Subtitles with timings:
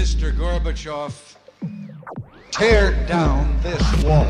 [0.00, 0.34] Mr.
[0.34, 1.12] Gorbachev,
[2.52, 4.24] tear down this wall.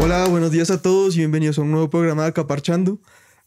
[0.00, 2.98] Hola, buenos días a todos y bienvenidos a un nuevo programa de Acaparchando.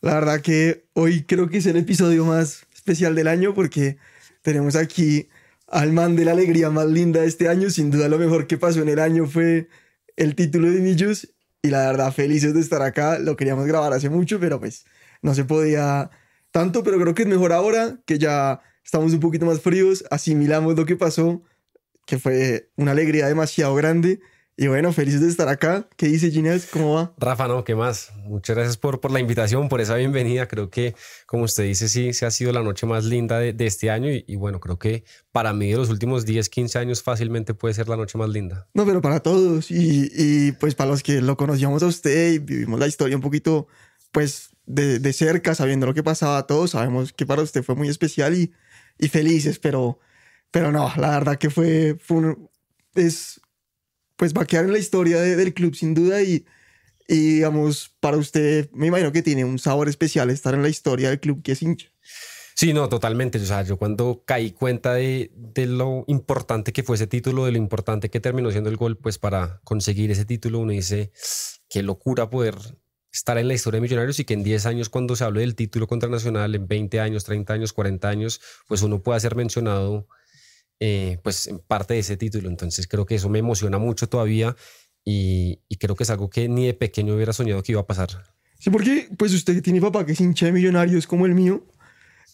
[0.01, 3.97] La verdad que hoy creo que es el episodio más especial del año porque
[4.45, 5.27] tenemos aquí
[5.67, 7.71] al man de la alegría más linda de este año.
[7.71, 9.67] Sin duda lo mejor que pasó en el año fue
[10.17, 13.17] el título de Millos y la verdad felices de estar acá.
[13.17, 14.85] Lo queríamos grabar hace mucho, pero pues
[15.23, 16.11] no se podía
[16.51, 20.75] tanto, pero creo que es mejor ahora que ya estamos un poquito más fríos, asimilamos
[20.75, 21.41] lo que pasó,
[22.05, 24.19] que fue una alegría demasiado grande.
[24.57, 25.89] Y bueno, felices de estar acá.
[25.97, 26.65] ¿Qué dice Ginés?
[26.71, 27.13] ¿Cómo va?
[27.17, 28.13] Rafa, no, ¿qué más?
[28.23, 30.47] Muchas gracias por, por la invitación, por esa bienvenida.
[30.47, 33.65] Creo que, como usted dice, sí, se ha sido la noche más linda de, de
[33.65, 37.03] este año y, y, bueno, creo que para mí de los últimos 10, 15 años
[37.03, 38.65] fácilmente puede ser la noche más linda.
[38.73, 42.39] No, pero para todos y, y pues para los que lo conocíamos a usted y
[42.39, 43.67] vivimos la historia un poquito,
[44.13, 47.89] pues de, de cerca, sabiendo lo que pasaba, todos sabemos que para usted fue muy
[47.89, 48.53] especial y,
[48.97, 49.99] y felices, pero,
[50.49, 52.49] pero no, la verdad que fue, fue un,
[52.95, 53.41] es
[54.15, 56.45] pues va a quedar en la historia de, del club sin duda y,
[57.07, 61.09] y digamos, para usted me imagino que tiene un sabor especial estar en la historia
[61.09, 61.91] del club que es hincha.
[62.55, 63.37] Sí, no, totalmente.
[63.37, 67.51] O sea, yo cuando caí cuenta de, de, lo importante que fue ese título, de
[67.51, 71.11] lo importante que terminó siendo el gol, pues para conseguir ese título, uno dice,
[71.67, 72.55] qué locura poder
[73.11, 75.55] estar en la historia de Millonarios y que en 10 años cuando se hable del
[75.55, 80.07] título contra Nacional, en 20 años, 30 años, 40 años, pues uno pueda ser mencionado
[80.79, 82.49] eh, pues parte de ese título.
[82.49, 84.55] Entonces creo que eso me emociona mucho todavía
[85.03, 87.87] y, y, creo que es algo que ni de pequeño hubiera soñado que iba a
[87.87, 88.09] pasar.
[88.57, 91.63] Sí, porque pues usted tiene papá que es hincha de millonarios como el mío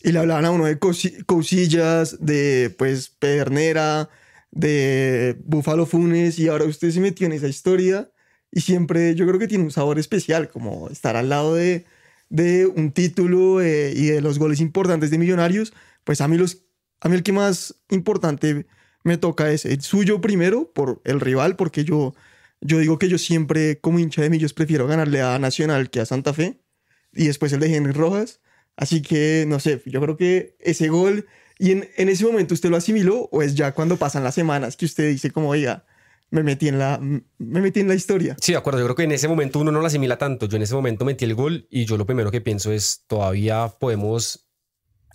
[0.04, 4.10] y le hablaban a uno de cosillas, de pues Pedernera,
[4.52, 8.12] de Búfalo Funes y ahora usted se metió en esa historia
[8.52, 11.86] y siempre yo creo que tiene un sabor especial como estar al lado de,
[12.30, 15.74] de un título eh, y de los goles importantes de millonarios.
[16.04, 16.66] Pues a mí los
[17.02, 18.66] a mí el que más importante
[19.04, 22.14] me toca es el suyo primero por el rival, porque yo,
[22.62, 26.06] yo digo que yo siempre como hincha de Millos prefiero ganarle a Nacional que a
[26.06, 26.62] Santa Fe
[27.12, 28.40] y después el de Henry Rojas.
[28.78, 31.28] Así que no sé, yo creo que ese gol
[31.60, 34.78] y en, en ese momento usted lo asimiló o es ya cuando pasan las semanas
[34.78, 35.86] que usted dice como, oiga,
[36.32, 38.36] me metí en la, me metí en la historia.
[38.40, 38.80] Sí, de acuerdo.
[38.80, 40.48] Yo creo que en ese momento uno no lo asimila tanto.
[40.48, 43.68] Yo en ese momento metí el gol y yo lo primero que pienso es todavía
[43.80, 44.48] podemos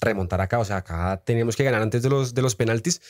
[0.00, 0.58] remontar acá.
[0.58, 3.00] O sea, acá tenemos que ganar antes de los, de los penaltis.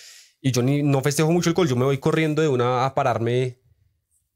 [0.41, 1.69] Y yo ni, no festejo mucho el gol.
[1.69, 3.59] Yo me voy corriendo de una a pararme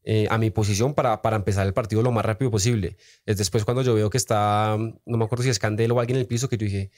[0.02, 2.96] eh, a mi posición para, para empezar el partido lo más rápido posible.
[3.26, 6.16] Es después cuando yo veo que está, no me acuerdo si es Candelo o alguien
[6.16, 6.90] en el piso, que yo dije,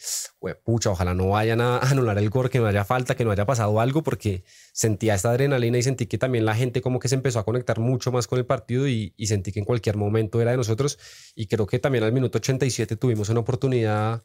[0.65, 3.45] pucha, ojalá no vayan a anular el gol, que no haya falta, que no haya
[3.45, 7.17] pasado algo, porque sentía esta adrenalina y sentí que también la gente como que se
[7.17, 10.41] empezó a conectar mucho más con el partido y, y sentí que en cualquier momento
[10.41, 10.99] era de nosotros.
[11.35, 14.23] Y creo que también al minuto 87 tuvimos una oportunidad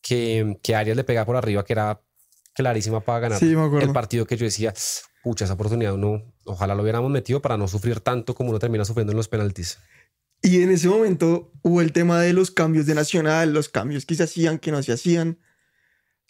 [0.00, 2.00] que, que Arias le pega por arriba, que era
[2.54, 4.74] clarísima para ganar sí, el partido que yo decía,
[5.22, 8.84] pucha, esa oportunidad uno, ojalá lo hubiéramos metido para no sufrir tanto como uno termina
[8.84, 9.78] sufriendo en los penaltis.
[10.42, 14.14] Y en ese momento hubo el tema de los cambios de Nacional, los cambios que
[14.14, 15.38] se hacían, que no se hacían.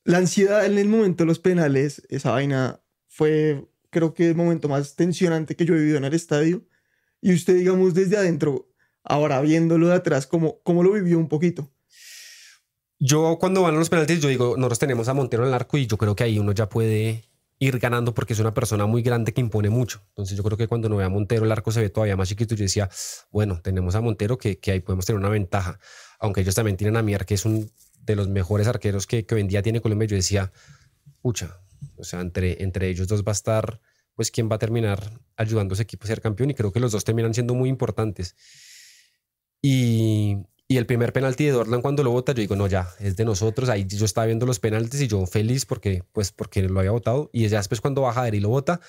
[0.04, 4.68] La ansiedad en el momento de los penales, esa vaina fue, creo que el momento
[4.68, 6.66] más tensionante que yo he vivido en el estadio.
[7.20, 8.68] Y usted, digamos, desde adentro,
[9.04, 11.70] ahora viéndolo de atrás, ¿cómo, cómo lo vivió un poquito?
[13.02, 15.78] Yo cuando van a los penaltis, yo digo, nosotros tenemos a Montero en el arco
[15.78, 17.24] y yo creo que ahí uno ya puede
[17.58, 20.02] ir ganando porque es una persona muy grande que impone mucho.
[20.08, 22.28] Entonces yo creo que cuando no ve a Montero el arco se ve todavía más
[22.28, 22.54] chiquito.
[22.54, 22.90] Yo decía,
[23.30, 25.80] bueno, tenemos a Montero que, que ahí podemos tener una ventaja.
[26.18, 29.34] Aunque ellos también tienen a Mier, que es un de los mejores arqueros que, que
[29.34, 30.06] hoy en día tiene Colombia.
[30.06, 30.52] Yo decía,
[31.22, 31.58] pucha,
[31.96, 33.80] o sea, entre, entre ellos dos va a estar,
[34.14, 36.50] pues, quién va a terminar ayudando a ese equipo a ser campeón.
[36.50, 38.36] Y creo que los dos terminan siendo muy importantes.
[39.62, 40.38] Y,
[40.70, 43.24] y el primer penalti de Dorlan cuando lo vota, yo digo, no, ya, es de
[43.24, 43.68] nosotros.
[43.68, 47.28] Ahí yo estaba viendo los penaltis y yo feliz porque, pues, porque lo había votado.
[47.32, 48.80] Y ya después cuando baja y lo vota,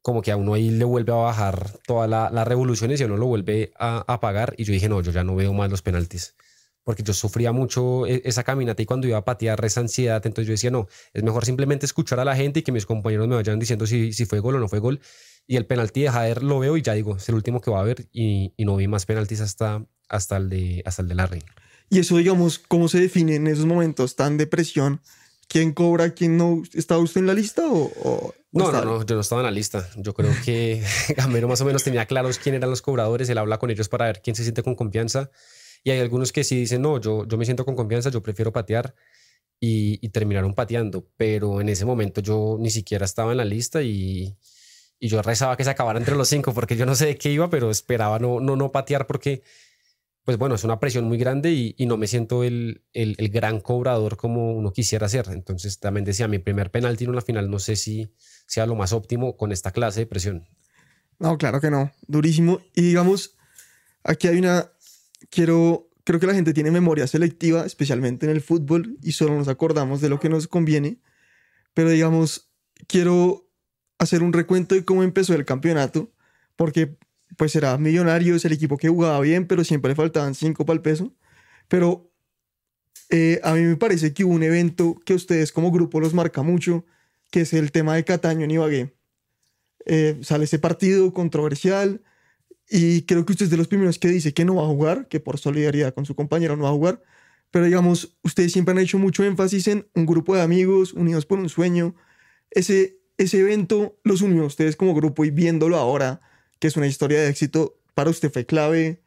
[0.00, 3.16] como que a uno ahí le vuelve a bajar todas las la revoluciones y uno
[3.16, 4.54] lo vuelve a, a pagar.
[4.58, 6.36] Y yo dije, no, yo ya no veo más los penaltis.
[6.84, 10.52] Porque yo sufría mucho esa caminata y cuando iba a patear esa ansiedad, entonces yo
[10.52, 13.58] decía, no, es mejor simplemente escuchar a la gente y que mis compañeros me vayan
[13.58, 15.00] diciendo si, si fue gol o no fue gol.
[15.48, 17.78] Y el penalti de Jader lo veo y ya digo, es el último que va
[17.78, 21.14] a haber y, y no vi más penaltis hasta, hasta el de, hasta el de
[21.14, 21.42] Larry.
[21.90, 25.00] Y eso, digamos, ¿cómo se define en esos momentos tan de presión?
[25.48, 26.62] ¿Quién cobra, quién no?
[26.74, 27.92] ¿Estaba usted en la lista o...?
[28.02, 29.88] o no, no, no, yo no estaba en la lista.
[29.96, 30.82] Yo creo que
[31.16, 33.28] Gamero más o menos tenía claros quién eran los cobradores.
[33.28, 35.30] Él habla con ellos para ver quién se siente con confianza.
[35.84, 38.52] Y hay algunos que sí dicen, no, yo, yo me siento con confianza, yo prefiero
[38.52, 38.94] patear.
[39.60, 44.36] y, terminaron pateando, pero en ese momento yo ni siquiera estaba en la lista y,
[44.98, 47.30] y yo rezaba que se acabara entre los cinco porque yo no sé de qué
[47.30, 49.42] iba, pero esperaba no, no, no patear porque
[50.26, 54.16] pues bueno, es una presión muy grande y, no me siento el, el, gran cobrador
[54.16, 55.26] como uno quisiera ser.
[55.30, 58.12] Entonces también decía, mi primer penalti en una final no sé si
[58.44, 60.48] sea lo más óptimo con esta clase de presión.
[61.20, 62.60] No, claro que no, durísimo.
[62.74, 63.36] Y digamos,
[64.02, 64.72] aquí hay una,
[65.30, 69.46] quiero, creo que la gente tiene memoria selectiva, especialmente en el fútbol, y solo nos
[69.46, 71.00] acordamos de lo que nos conviene.
[71.72, 72.50] Pero digamos,
[72.88, 73.48] quiero
[73.98, 76.12] hacer un recuento de cómo empezó el campeonato,
[76.56, 76.98] porque
[77.36, 80.82] pues era Millonarios, el equipo que jugaba bien, pero siempre le faltaban cinco para el
[80.82, 81.12] peso.
[81.68, 82.10] Pero
[83.10, 86.42] eh, a mí me parece que hubo un evento que ustedes como grupo los marca
[86.42, 86.84] mucho,
[87.30, 88.96] que es el tema de Cataño en Ibagué.
[89.84, 92.02] Eh, sale ese partido controversial
[92.68, 95.06] y creo que usted es de los primeros que dice que no va a jugar,
[95.08, 97.02] que por solidaridad con su compañero no va a jugar.
[97.50, 101.38] Pero digamos, ustedes siempre han hecho mucho énfasis en un grupo de amigos unidos por
[101.38, 101.94] un sueño.
[102.50, 106.20] Ese, ese evento los unió a ustedes como grupo y viéndolo ahora,
[106.58, 109.00] que es una historia de éxito, para usted fue clave.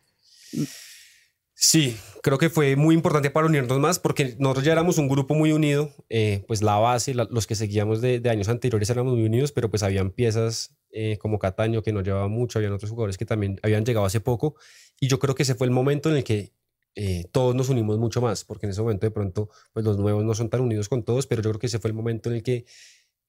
[1.62, 5.36] Sí, creo que fue muy importante para unirnos más porque nosotros ya éramos un grupo
[5.36, 9.52] muy unido, eh, pues la base, los que seguíamos de, años anteriores éramos muy unidos,
[9.52, 13.26] pero pues habían piezas eh, como Cataño que no llevaba mucho, habían otros jugadores que
[13.26, 14.56] también habían llegado hace poco
[15.02, 16.54] y yo creo que ese fue el momento en el que
[16.96, 20.24] eh, todos nos unimos mucho más, porque en ese momento de pronto pues los nuevos
[20.24, 22.38] no son tan unidos con todos, pero yo creo que ese fue el momento en
[22.38, 22.66] el que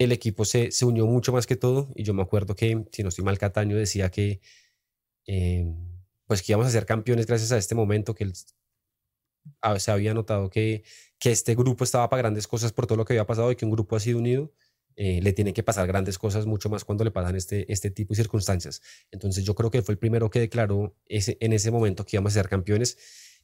[0.01, 3.03] el equipo se, se unió mucho más que todo y yo me acuerdo que, si
[3.03, 4.41] no estoy mal, Cataño decía que,
[5.27, 5.67] eh,
[6.27, 8.33] pues que íbamos a ser campeones gracias a este momento, que
[9.79, 10.85] se había notado que,
[11.19, 13.67] que este grupo estaba para grandes cosas por todo lo que había pasado y que
[13.67, 14.55] un grupo así unido
[14.97, 18.15] eh, le tiene que pasar grandes cosas mucho más cuando le pasan este, este tipo
[18.15, 18.81] de circunstancias.
[19.11, 22.33] Entonces yo creo que fue el primero que declaró ese, en ese momento que íbamos
[22.33, 22.97] a ser campeones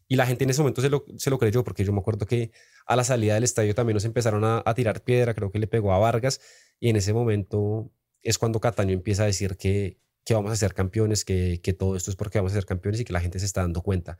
[0.08, 2.26] y la gente en ese momento se lo, se lo creyó, porque yo me acuerdo
[2.26, 2.52] que
[2.86, 5.92] a la salida del estadio también nos empezaron a, tirar piedra, creo que le pegó
[5.92, 6.40] a Vargas,
[6.78, 7.90] y en ese momento
[8.22, 11.96] es cuando Cataño empieza a decir que, que vamos a ser campeones, que, que todo
[11.96, 14.18] esto es porque vamos a ser campeones y que la gente se está dando cuenta.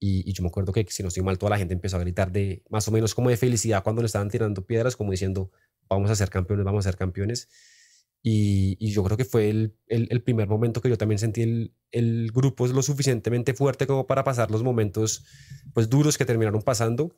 [0.00, 2.30] Y, yo me acuerdo que, si no estoy mal, toda la gente empezó a gritar
[2.30, 5.50] de más o menos como de felicidad cuando le estaban tirando piedras, como diciendo,
[5.88, 7.48] vamos a ser campeones, vamos a ser campeones.
[8.22, 12.30] Y, yo creo que fue el, el, primer momento que yo también sentí el, el,
[12.32, 15.24] grupo lo suficientemente fuerte como para pasar los momentos
[15.72, 17.16] pues duros que terminaron pasando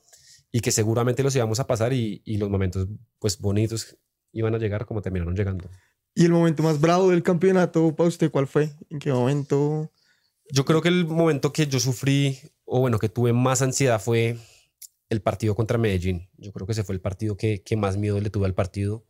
[0.52, 2.86] y que seguramente los íbamos a pasar y, y, los momentos
[3.18, 3.96] pues bonitos
[4.32, 5.68] iban a llegar como terminaron llegando.
[6.14, 8.70] ¿Y el momento más bravo del campeonato para usted cuál fue?
[8.90, 9.90] ¿En qué momento?
[10.52, 14.36] Yo creo que el momento que yo sufrí o bueno, que tuve más ansiedad fue
[15.08, 16.28] el partido contra Medellín.
[16.36, 19.04] Yo creo que ese fue el partido que, que más miedo le tuve al partido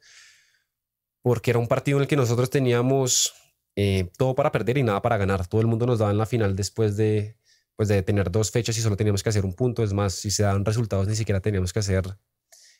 [1.22, 3.34] porque era un partido en el que nosotros teníamos
[3.76, 5.46] eh, todo para perder y nada para ganar.
[5.46, 7.37] Todo el mundo nos daba en la final después de,
[7.76, 9.82] pues de tener dos fechas y solo teníamos que hacer un punto.
[9.82, 12.17] Es más, si se daban resultados, ni siquiera teníamos que hacer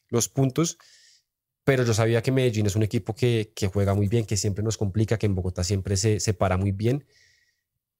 [0.09, 0.79] los puntos.
[1.65, 4.65] Pero yo sabía que Medellín es un equipo que, que juega muy bien, que siempre
[4.65, 7.07] nos complica, que en Bogotá siempre se, se para muy bien.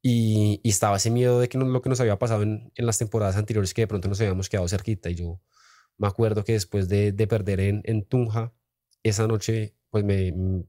[0.03, 2.99] Y, estaba ese miedo de que no, lo que nos había pasado en, en, las
[2.99, 5.11] temporadas anteriores, que de pronto nos habíamos quedado cerquita.
[5.11, 5.41] Y yo
[5.99, 8.55] me acuerdo que después de, de perder en, en Tunja,
[9.03, 10.65] esa noche pues me mm,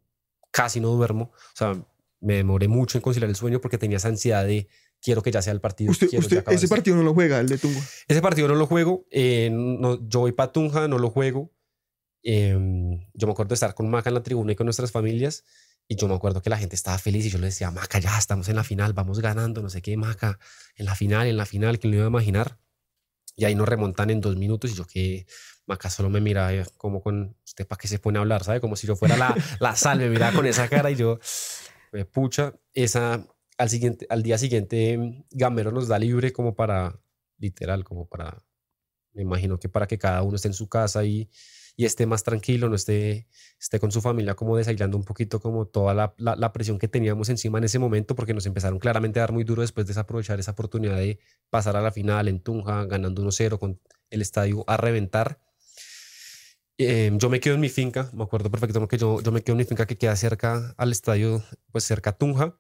[0.52, 1.32] casi no duermo.
[1.34, 1.82] O sea,
[2.20, 4.68] me demoré mucho en conciliar el sueño porque tenía esa ansiedad de
[5.02, 5.92] quiero que ya sea el partido.
[5.92, 6.08] ¿Usted,
[6.48, 7.82] ese partido no lo juega, el de Tunja?
[8.08, 9.06] Ese partido no lo juego.
[9.10, 11.52] Eh, no, yo voy para Tunja, no lo juego.
[12.24, 15.44] Em, yo me acuerdo de estar con Maca en la tribuna y con nuestras familias.
[15.88, 18.18] Y yo me acuerdo que la gente estaba feliz y yo le decía, Maca, ya
[18.18, 20.40] estamos en la final, vamos ganando, no sé qué, Maca,
[20.76, 22.60] en la final, en la final, ¿quién lo iba a imaginar?
[23.42, 25.26] Y ahí nos remontan en dos minutos y yo que
[25.66, 28.44] Maca solo me mira eh, como con, ¿usted para qué se pone a hablar?
[28.44, 28.62] ¿Sabe?
[28.62, 31.18] Como si yo fuera la, la sal, me miraba con esa cara y yo,
[31.92, 33.26] me pucha, esa,
[33.58, 37.00] al, siguiente, al día siguiente Gamero nos da libre como para,
[37.40, 38.46] literal, como para,
[39.14, 41.28] me imagino que para que cada uno esté en su casa y,
[41.82, 43.26] y esté más tranquilo, no esté,
[43.60, 47.28] esté con su familia como desailando un poquito como toda la, la, presión que teníamos
[47.30, 50.40] encima en ese momento, porque nos empezaron claramente a dar muy duro después de aprovechar
[50.40, 51.18] esa oportunidad de
[51.50, 53.80] pasar a la final en Tunja, ganando 1-0 con
[54.12, 55.42] el estadio a reventar.
[56.78, 59.54] Em, yo me quedo en mi finca, me acuerdo perfectamente que yo, yo me quedo
[59.54, 62.60] en mi finca que queda cerca al estadio, pues cerca a Tunja.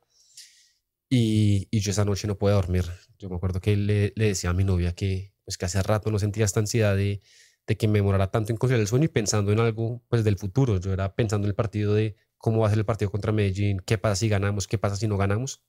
[1.09, 2.85] Y, y, yo esa noche no pude dormir.
[3.19, 6.09] Yo me acuerdo que le, le, decía a mi novia que, pues que hace rato
[6.09, 7.21] no sentía esta ansiedad de,
[7.67, 10.37] de que me demorara tanto en conciliar el sueño y pensando en algo pues del
[10.37, 10.79] futuro.
[10.79, 13.81] Yo era pensando en el partido de cómo va a ser el partido contra Medellín,
[13.85, 15.63] qué pasa si ganamos, qué pasa si no ganamos.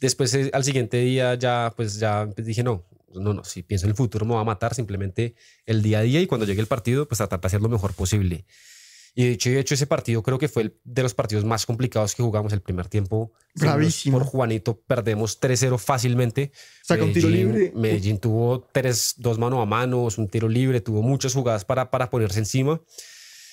[0.00, 3.90] Después eh, al siguiente día ya pues ya dije no, no, no, si pienso en
[3.90, 5.34] el futuro me va a matar, simplemente
[5.66, 7.94] el día a día y cuando llegue el partido pues tratar de hacer lo mejor
[7.94, 8.44] posible.
[9.16, 11.66] Y de hecho, de hecho ese partido creo que fue el de los partidos más
[11.66, 13.32] complicados que jugamos el primer tiempo.
[13.54, 14.18] Bravísimo.
[14.18, 16.50] Por Juanito perdemos 3-0 fácilmente.
[16.82, 17.72] Saca un tiro Medellín- libre.
[17.76, 22.10] Medellín tuvo tres, dos mano a manos, un tiro libre, tuvo muchas jugadas para, para
[22.10, 22.82] ponerse encima.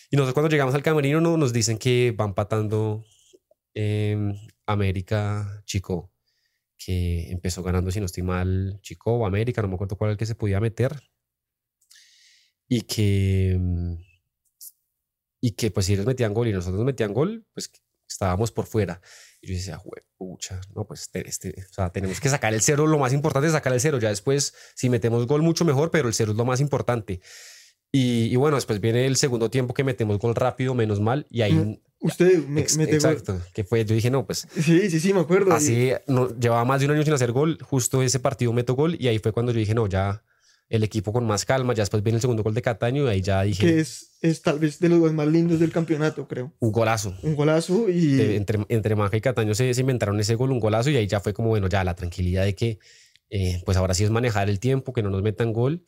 [0.09, 3.05] Y nosotros cuando llegamos al camerino no, nos dicen que va empatando
[3.75, 4.33] eh,
[4.65, 6.11] América Chico,
[6.77, 10.11] que empezó ganando, si no estoy mal, Chico o América, no me acuerdo cuál era
[10.13, 10.99] el que se podía meter.
[12.67, 13.93] Y que, mm,
[15.41, 17.69] y que pues si ellos metían gol y nosotros nos metían gol, pues
[18.07, 19.01] estábamos por fuera.
[19.41, 22.61] Y yo decía, "Jue- pucha, no, pues te- este, o sea, tenemos que sacar el
[22.61, 23.97] cero, lo más importante es sacar el cero.
[23.99, 27.21] Ya después, si metemos gol, mucho mejor, pero el cero es lo más importante.
[27.93, 31.41] Y, y bueno, después viene el segundo tiempo que metemos gol rápido, menos mal, y
[31.41, 31.53] ahí...
[31.53, 32.87] Mm, Usted me, ex- gol.
[32.89, 35.53] exacto, que fue, yo dije, no, pues Sí, sí, sí, me acuerdo.
[35.53, 38.95] así, no, llevaba más de un año sin hacer gol, justo ese partido meto gol,
[38.99, 40.23] y ahí fue cuando yo dije, no, ya
[40.71, 43.21] el equipo con más calma, ya después viene el segundo gol de Cataño, y ahí
[43.21, 46.53] ya dije, que es, es tal vez de los goles más lindos del campeonato, creo.
[46.59, 47.15] un golazo.
[47.21, 50.59] Un golazo y de- entre, entre Maca y Cataño se, se inventaron ese gol, un
[50.59, 52.79] golazo, y ahí ya fue como, bueno, ya la tranquilidad de que,
[53.29, 55.83] eh, pues ahora sí es manejar el tiempo, que no nos metan gol.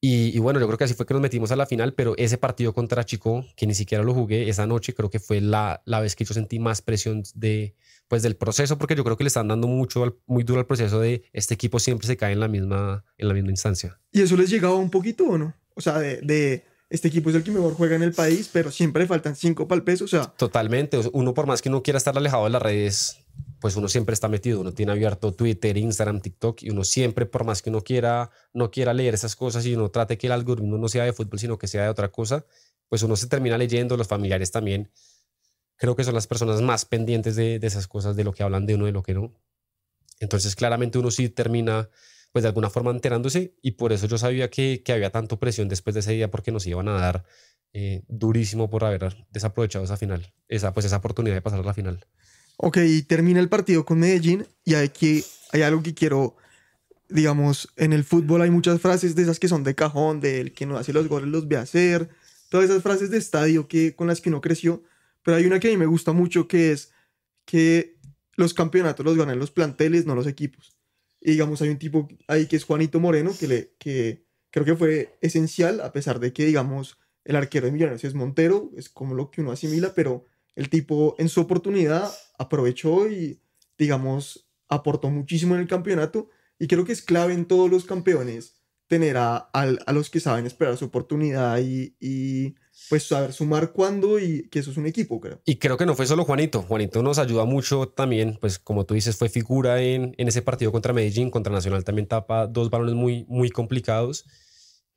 [0.00, 2.14] Y, y bueno, yo creo que así fue que nos metimos a la final, pero
[2.18, 5.82] ese partido contra Chico, que ni siquiera lo jugué esa noche, creo que fue la,
[5.86, 7.74] la vez que yo sentí más presión de,
[8.08, 10.66] pues, del proceso, porque yo creo que le están dando mucho, al- muy duro al
[10.66, 13.98] proceso de este equipo siempre se cae en la misma, en la misma instancia.
[14.12, 15.54] ¿Y eso les llegaba un poquito o no?
[15.74, 18.70] O sea, de, de este equipo es el que mejor juega en el país, pero
[18.70, 20.04] siempre le faltan cinco para el peso.
[20.04, 20.98] O sea, Totalmente.
[21.12, 23.18] Uno, por más que no quiera estar alejado de las redes,
[23.60, 24.60] pues uno siempre está metido.
[24.60, 28.70] Uno tiene abierto Twitter, Instagram, TikTok y uno siempre, por más que uno quiera, no
[28.70, 31.58] quiera leer esas cosas y uno trate que el algoritmo no sea de fútbol, sino
[31.58, 32.46] que sea de otra cosa,
[32.88, 33.96] pues uno se termina leyendo.
[33.96, 34.90] Los familiares también.
[35.76, 38.66] Creo que son las personas más pendientes de, de esas cosas, de lo que hablan
[38.66, 39.34] de uno, de lo que no.
[40.20, 41.90] Entonces, claramente uno sí termina,
[42.32, 45.68] pues de alguna forma enterándose y por eso yo sabía que, que había tanto presión
[45.68, 47.24] después de ese día porque nos iban a dar
[47.72, 51.74] eh, durísimo por haber desaprovechado esa final, esa, pues esa oportunidad de pasar a la
[51.74, 52.06] final.
[52.56, 56.36] ok, termina el partido con Medellín y aquí hay algo que quiero,
[57.10, 60.64] digamos, en el fútbol hay muchas frases de esas que son de cajón, del que
[60.64, 62.08] no hace los goles los ve hacer,
[62.48, 64.82] todas esas frases de estadio que, con las que uno creció,
[65.26, 66.92] pero hay una que a mí me gusta mucho que es
[67.44, 67.98] que
[68.36, 70.78] los campeonatos los ganan los planteles, no los equipos.
[71.20, 74.76] Y digamos, hay un tipo ahí que es Juanito Moreno, que, le, que creo que
[74.76, 79.16] fue esencial, a pesar de que, digamos, el arquero de Millonarios es Montero, es como
[79.16, 83.40] lo que uno asimila, pero el tipo en su oportunidad aprovechó y,
[83.76, 86.30] digamos, aportó muchísimo en el campeonato.
[86.56, 88.55] Y creo que es clave en todos los campeones
[88.88, 92.54] tener a, al- a los que saben esperar su oportunidad y, y,
[92.88, 95.40] pues saber sumar cuándo y que eso es un equipo, creo.
[95.44, 96.62] Y creo que no fue solo Juanito.
[96.62, 100.70] Juanito nos ayuda mucho también, pues como tú dices, fue figura en, en ese partido
[100.70, 104.24] contra Medellín, contra Nacional también tapa dos balones muy, muy complicados.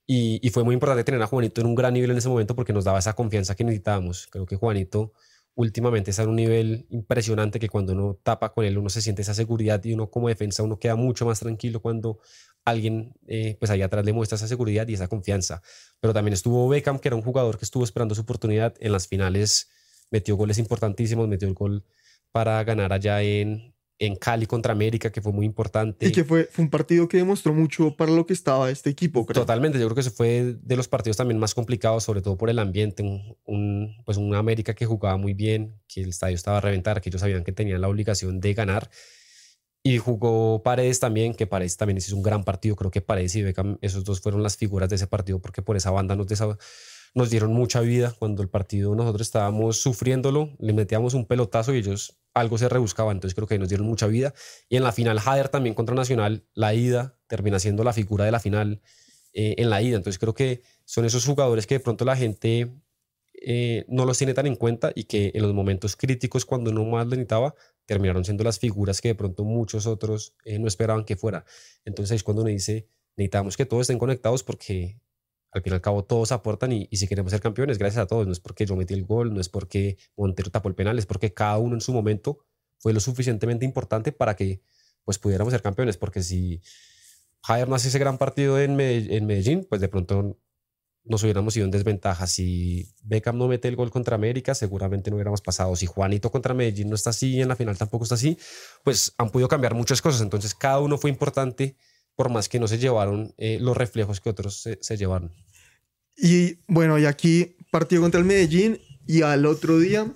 [0.06, 2.56] Y, y fue muy importante tener a Juanito en un gran nivel en ese momento
[2.56, 4.28] porque nos daba esa confianza que necesitábamos.
[4.28, 5.14] Creo que Juanito
[5.56, 9.24] últimamente está en un nivel impresionante que cuando uno tapa con él uno se siente
[9.24, 12.20] esa seguridad y uno como defensa uno queda mucho más tranquilo cuando
[12.66, 15.62] alguien eh, pues ahí atrás le muestra esa seguridad y esa confianza.
[16.00, 19.08] Pero también estuvo Beckham, que era un jugador que estuvo esperando su oportunidad en las
[19.08, 19.70] finales,
[20.12, 21.84] metió goles importantísimos, metió el gol
[22.32, 26.08] para ganar allá en, en Cali contra América, que fue muy importante.
[26.08, 29.26] Y que fue, fue un partido que demostró mucho para lo que estaba este equipo,
[29.26, 29.42] creo.
[29.42, 32.50] Totalmente, yo creo que ese fue de los partidos también más complicados, sobre todo por
[32.50, 36.58] el ambiente, un, un- pues un América que jugaba muy bien, que el estadio estaba
[36.60, 38.90] a reventar, que ellos sabían que tenían la obligación de ganar.
[39.82, 42.76] Y jugó Paredes también, que Paredes también hizo un gran partido.
[42.76, 45.78] Creo que Paredes y Beckham, esos dos fueron las figuras de ese partido, porque por
[45.78, 48.14] esa banda nos, dieron mucha vida.
[48.20, 53.18] Cuando el partido nosotros estábamos sufriéndolo, le metíamos un pelotazo y ellos algo se rebuscaban.
[53.18, 54.34] Entonces creo que nos dieron mucha vida.
[54.68, 58.32] Y en la final, Jader también contra Nacional, la ida termina siendo la figura de
[58.32, 58.82] la final
[59.34, 59.96] eh, en la ida.
[59.96, 62.70] Entonces creo que son esos jugadores que de pronto la gente
[63.42, 66.84] eh, no los tiene tan en cuenta y que en los momentos críticos, cuando uno
[66.84, 67.56] más lo necesitaba,
[67.90, 71.44] terminaron siendo las figuras que de pronto muchos otros eh, no esperaban que fuera.
[71.86, 75.02] Entonces es cuando uno dice, necesitamos que todos estén conectados porque
[75.50, 78.06] al fin y al cabo todos aportan y, y si queremos ser campeones, gracias a
[78.06, 78.28] todos.
[78.28, 81.08] No es porque yo metí el gol, no es porque Montero tapó el penal, es
[81.08, 82.46] porque cada uno en su momento
[82.78, 84.62] fue lo suficientemente importante para que
[85.04, 85.98] pues pudiéramos ser campeones.
[85.98, 86.62] Porque si
[87.42, 90.38] Javier no hace ese gran partido en, en Medellín, pues de pronto
[91.06, 92.28] nos hubiéramos ido en desventaja.
[92.28, 95.76] Si Beckham no mete el gol contra América, seguramente no hubiéramos pasado.
[95.76, 98.38] Si Juanito contra Medellín no está así y en la final tampoco está así,
[98.84, 100.22] pues han podido cambiar muchas cosas.
[100.22, 101.76] Entonces cada uno fue importante,
[102.16, 105.32] por más que no se llevaron eh, los reflejos que otros se, llevaron.
[106.16, 110.14] Y bueno, y aquí partido contra el Medellín y al otro día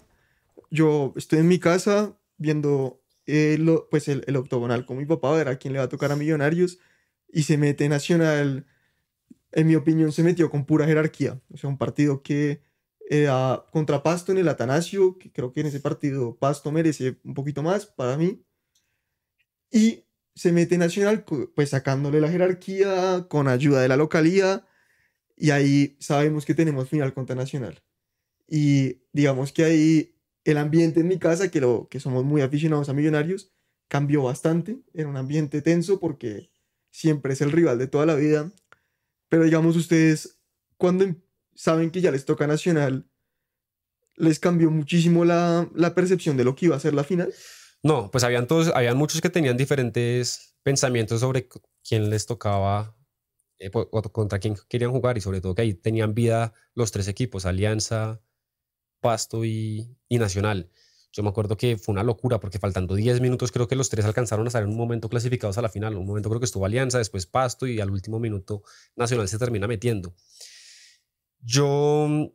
[0.69, 5.37] yo estoy en mi casa viendo o- pues el, el octogonal con mi papá, a
[5.37, 6.77] ver a quién le va a tocar a Millonarios
[7.31, 8.65] y se mete Nacional,
[9.53, 12.61] en mi opinión se metió con pura jerarquía, o sea, un partido que
[13.09, 17.33] era contra Pasto en el Atanasio, que creo que en ese partido Pasto merece un
[17.33, 18.43] poquito más para mí.
[19.71, 20.05] Y
[20.35, 24.65] se mete Nacional, pues sacándole la jerarquía con ayuda de la localía.
[25.35, 27.83] Y ahí sabemos que tenemos final contra Nacional.
[28.47, 32.89] Y digamos que ahí el ambiente en mi casa, que, lo, que somos muy aficionados
[32.89, 33.51] a Millonarios,
[33.87, 34.79] cambió bastante.
[34.93, 36.49] Era un ambiente tenso porque
[36.89, 38.51] siempre es el rival de toda la vida.
[39.33, 40.39] Pero digamos, ustedes,
[40.77, 41.19] cuando em,
[41.55, 43.09] saben que ya les toca Nacional,
[44.15, 47.33] ¿les cambió muchísimo la, la percepción de lo que iba a ser la final?
[47.81, 51.49] No, pues habían todos, habían muchos que tenían diferentes pensamientos sobre
[51.83, 52.95] quién les tocaba
[53.57, 53.71] eh,
[54.11, 58.21] contra quién querían jugar y sobre todo que ahí tenían vida los tres equipos, Alianza,
[58.99, 60.69] Pasto y, y Nacional.
[61.13, 64.03] Yo me acuerdo que fue una locura porque faltando 10 minutos creo que los tres
[64.03, 65.95] alcanzaron a estar en un momento clasificados a la final.
[65.95, 68.63] Un momento creo que estuvo Alianza, después Pasto y al último minuto
[68.95, 70.15] Nacional se termina metiendo.
[71.39, 72.31] Yo,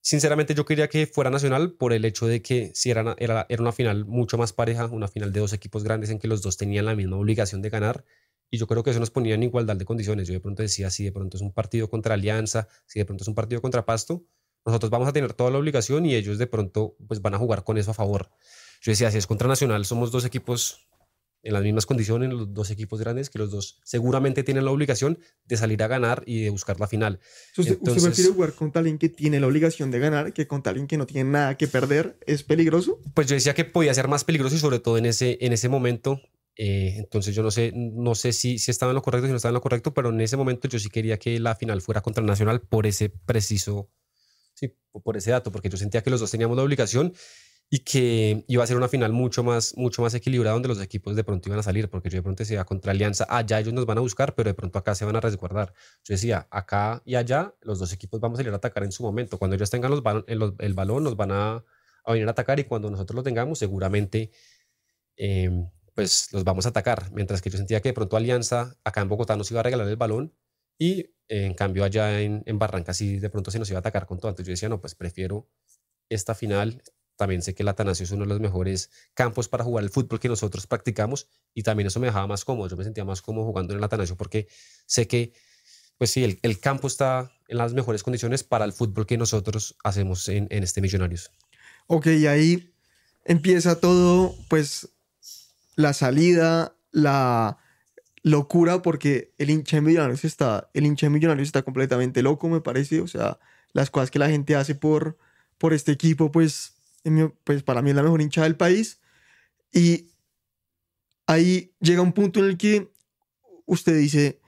[0.00, 3.62] sinceramente, yo quería que fuera Nacional por el hecho de que si era, era, era
[3.62, 6.56] una final mucho más pareja, una final de dos equipos grandes en que los dos
[6.56, 8.04] tenían la misma obligación de ganar.
[8.50, 10.26] Y yo creo que eso nos ponía en igualdad de condiciones.
[10.26, 13.22] Yo de pronto decía, si de pronto es un partido contra Alianza, si de pronto
[13.22, 14.24] es un partido contra Pasto,
[14.66, 17.64] nosotros vamos a tener toda la obligación y ellos de pronto pues van a jugar
[17.64, 18.30] con eso a favor.
[18.82, 20.86] Yo decía, si es contra Nacional, somos dos equipos
[21.46, 25.20] en las mismas condiciones, los dos equipos grandes, que los dos seguramente tienen la obligación
[25.44, 27.20] de salir a ganar y de buscar la final.
[27.56, 30.62] ¿Usted, Entonces, ¿usted prefiere jugar con alguien que tiene la obligación de ganar que con
[30.64, 32.18] alguien que no tiene nada que perder?
[32.26, 33.00] ¿Es peligroso?
[33.14, 35.68] Pues yo decía que podía ser más peligroso y sobre todo en ese, en ese
[35.68, 36.20] momento.
[36.56, 39.36] Eh, entonces yo no sé, no sé si, si estaba en lo correcto, si no
[39.36, 42.00] estaba en lo correcto, pero en ese momento yo sí quería que la final fuera
[42.00, 43.88] contra el Nacional por ese preciso
[44.56, 47.12] sí, por ese dato, porque yo sentía que los dos teníamos la obligación
[47.68, 51.16] y que iba a ser una final mucho más, mucho más equilibrada donde los equipos
[51.16, 53.86] de pronto iban a salir, porque yo de pronto decía contra Alianza, allá ellos nos
[53.86, 55.74] van a buscar, pero de pronto acá se van a resguardar.
[56.04, 59.02] Yo decía, acá y allá los dos equipos vamos a salir a atacar en su
[59.02, 59.38] momento.
[59.38, 61.64] Cuando ellos tengan los, el, balón, nos van a,
[62.04, 64.30] a, venir a atacar y cuando nosotros lo tengamos, seguramente
[65.16, 67.10] em, pues los vamos a atacar.
[67.12, 69.88] Mientras que yo sentía que de pronto Alianza acá en Bogotá nos iba a regalar
[69.88, 70.32] el balón
[70.78, 74.06] y en cambio allá en, en Barranca sí de pronto se nos iba a atacar
[74.06, 74.30] con todo.
[74.30, 75.48] Entonces yo decía, no, pues prefiero
[76.08, 76.82] esta final.
[77.16, 80.20] También sé que el Atanasio es uno de los mejores campos para jugar el fútbol
[80.20, 82.68] que nosotros practicamos y también eso me dejaba más cómodo.
[82.68, 84.48] Yo me sentía más cómodo jugando en el Atanasio porque
[84.84, 85.32] sé que,
[85.96, 90.28] pues sí, el, campo está en las mejores condiciones para el fútbol que nosotros hacemos
[90.28, 91.30] en, en este Millonarios.
[91.86, 92.74] Ok, y ahí
[93.24, 94.90] empieza todo, pues
[95.74, 97.58] la salida, la
[98.26, 102.60] locura porque el hincha de Millonarios está, el hincha de Millonarios está completamente loco, me
[102.60, 103.00] parece.
[103.00, 103.38] O sea,
[103.72, 105.16] las cosas que la gente hace por,
[105.58, 106.74] por este equipo, pues,
[107.44, 109.00] pues para mí es la mejor hincha del país.
[109.72, 110.10] Y
[111.28, 112.90] ahí llega un punto en el que
[113.64, 114.40] usted dice,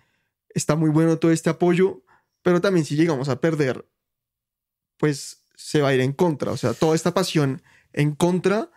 [0.49, 2.03] está muy bueno todo este apoyo,
[2.43, 3.87] pero también si llegamos a perder,
[4.97, 6.51] pues se va a ir en contra.
[6.51, 7.63] O sea, toda esta pasión
[7.93, 8.73] en contra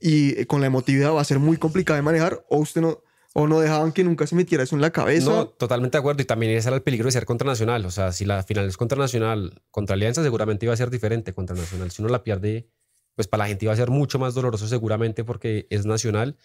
[0.00, 3.46] y con la emotividad va a ser muy complicada de manejar o usted no o
[3.46, 5.30] no dejaban que nunca se metiera eso en la cabeza.
[5.30, 6.22] No, totalmente de acuerdo.
[6.22, 7.84] Y también ese era el peligro de ser contra Nacional.
[7.86, 11.32] O sea, si la final es contra Nacional, contra Alianza, seguramente iba a ser diferente
[11.32, 11.90] contra Nacional.
[11.90, 12.68] Si uno la pierde,
[13.14, 16.36] pues para la gente iba a ser mucho más doloroso seguramente porque es Nacional.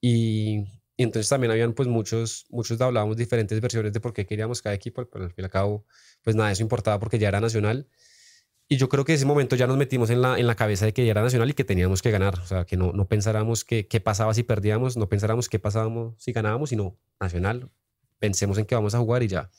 [0.00, 0.64] Y,
[0.96, 5.04] entonces también habían pues muchos, muchos hablábamos diferentes versiones de por qué queríamos cada equipo,
[5.06, 5.84] pero al fin y al cabo,
[6.22, 7.88] pues nada, eso importaba porque ya era Nacional.
[8.68, 10.86] Y yo creo que en ese momento ya nos metimos en la, en la cabeza
[10.86, 12.38] de que era nacional y que teníamos que ganar.
[12.40, 16.32] O sea, que no, no pensáramos qué pasaba si perdíamos, no pensáramos qué pasábamos si
[16.32, 17.70] ganábamos, sino nacional.
[18.18, 19.50] Pensemos en que vamos a jugar y ya.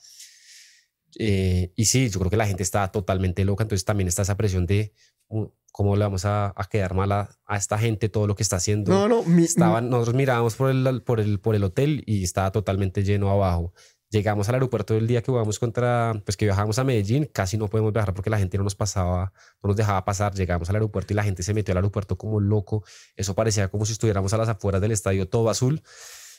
[1.17, 4.35] Eh, y sí, yo creo que la gente está totalmente loca, entonces también está esa
[4.35, 4.93] presión de
[5.29, 8.43] uh, cómo le vamos a, a quedar mal a, a, esta gente todo lo que
[8.43, 8.91] está haciendo.
[8.91, 12.51] No, no, mi, Estaban, nosotros mirábamos por el, por, el, por el hotel y estaba
[12.51, 13.73] totalmente lleno abajo.
[14.15, 17.67] Llegamos al aeropuerto el día que jugamos contra, pues que viajamos a Medellín, casi no
[17.67, 20.33] podemos viajar porque la gente no nos pasaba, no nos dejaba pasar.
[20.33, 22.85] Llegamos al aeropuerto y la gente se metió al aeropuerto como loco.
[23.17, 25.81] Eso parecía como si estuviéramos a las afueras del estadio todo azul.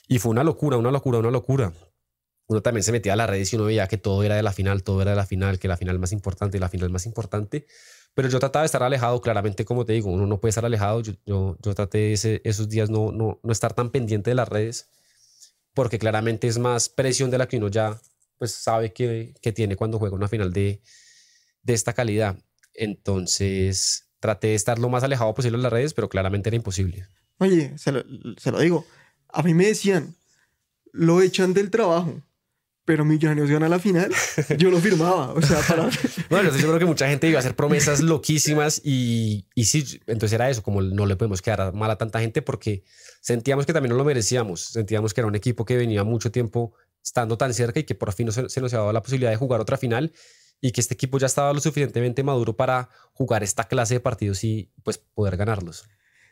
[0.07, 1.71] Y fue una locura, una locura, una locura.
[2.47, 4.53] Uno también se metía a las redes y uno veía que todo era de la
[4.53, 7.67] final, todo era de la final, que la final más importante la final más importante.
[8.15, 11.01] Pero yo trataba de estar alejado, claramente, como te digo, uno no puede estar alejado.
[11.01, 14.49] Yo, yo, yo traté ese, esos días no, no, no estar tan pendiente de las
[14.49, 14.89] redes
[15.77, 18.01] porque claramente es más presión de la que uno ya
[18.39, 20.81] pues sabe que, que tiene cuando juega una final de,
[21.61, 22.35] de esta calidad.
[22.73, 27.05] Entonces traté de estar lo más alejado posible de las redes, pero claramente era imposible.
[27.37, 28.03] Oye, se lo,
[28.37, 28.87] se lo digo,
[29.29, 30.15] a mí me decían,
[30.93, 32.23] lo echan del trabajo
[32.87, 34.09] pero Millonarios gana la final,
[34.57, 35.33] yo lo firmaba.
[35.33, 35.89] O sea, para...
[36.29, 40.31] bueno, yo creo que mucha gente iba a hacer promesas loquísimas y, y sí, entonces
[40.31, 42.85] era eso, como no le podemos quedar mal a tanta gente porque
[43.19, 46.75] sentíamos que también no lo merecíamos, sentíamos que era un equipo que venía mucho tiempo
[47.03, 49.37] estando tan cerca y que por fin se, se nos había dado la posibilidad de
[49.37, 50.13] jugar otra final
[50.61, 54.45] y que este equipo ya estaba lo suficientemente maduro para jugar esta clase de partidos
[54.45, 55.83] y pues poder ganarlos.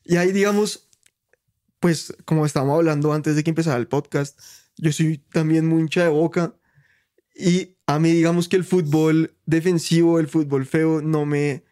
[0.06, 0.88] Y ahí, digamos,
[1.82, 4.40] pues como estábamos hablando antes de que empezara el podcast,
[4.78, 6.56] yo soy también mucha de boca
[7.36, 11.64] y a mí digamos que el fútbol defensivo, el fútbol feo, no me,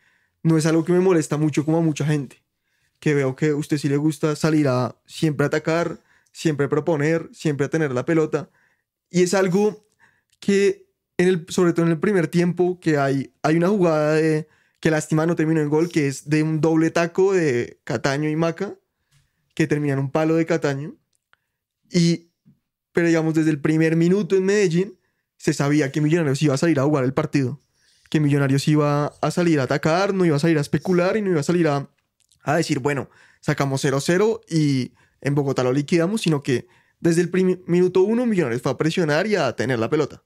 [0.43, 2.43] no es algo que me molesta mucho como a mucha gente.
[2.99, 5.99] Que veo que a usted sí le gusta salir a siempre atacar,
[6.31, 8.49] siempre proponer, siempre a tener la pelota.
[9.09, 9.87] Y es algo
[10.39, 10.87] que,
[11.17, 14.19] en el, sobre todo en el primer tiempo, que hay, hay una jugada
[14.79, 18.35] que lástima no terminó en gol, que es de un doble taco de Cataño y
[18.35, 18.75] Maca,
[19.55, 20.95] que termina en un palo de Cataño.
[21.89, 22.32] Y,
[22.93, 24.97] pero digamos, desde el primer minuto en Medellín,
[25.37, 27.59] se sabía que Millonarios iba a salir a jugar el partido.
[28.09, 31.31] Que Millonarios iba a salir a atacar, no iba a salir a especular y no
[31.31, 31.89] iba a salir a,
[32.43, 33.09] a decir, bueno,
[33.41, 36.67] sacamos 0-0 y en Bogotá lo liquidamos, sino que
[36.99, 40.23] desde el minuto uno Millonarios fue a presionar y a tener la pelota.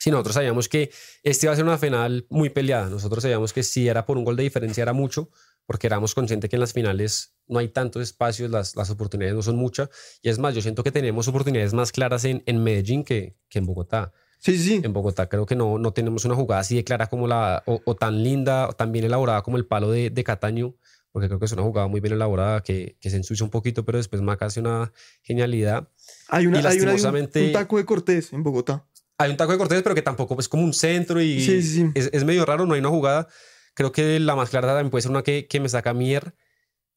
[0.00, 0.90] Sí, nosotros sabíamos que
[1.22, 2.88] este iba a ser una final muy peleada.
[2.88, 5.30] Nosotros sabíamos que si era por un gol de diferencia era mucho,
[5.70, 9.42] porque éramos conscientes que en las finales no hay tantos espacios, las, las oportunidades no
[9.42, 9.88] son muchas.
[10.20, 13.60] Y es más, yo siento que tenemos oportunidades más claras en, en Medellín que, que
[13.60, 14.12] en Bogotá.
[14.40, 14.80] Sí, sí.
[14.82, 17.94] En Bogotá creo que no, no tenemos una jugada así de clara como la, o,
[17.94, 20.74] tan linda, o tan bien elaborada como el palo de, de, Cataño,
[21.12, 23.84] porque creo que es una jugada muy bien elaborada que, que se ensucia un poquito,
[23.84, 25.88] pero después Maca hace una genialidad.
[26.30, 28.88] Hay, una, hay, una, un, taco de Cortés en Bogotá.
[29.18, 31.74] Hay un taco de Cortés, pero que tampoco es como un centro y sí, sí,
[31.76, 31.90] sí.
[31.94, 33.28] Es, es, medio raro, no hay una jugada.
[33.74, 36.34] Creo que la más clara también puede ser una que, que me saca Mier,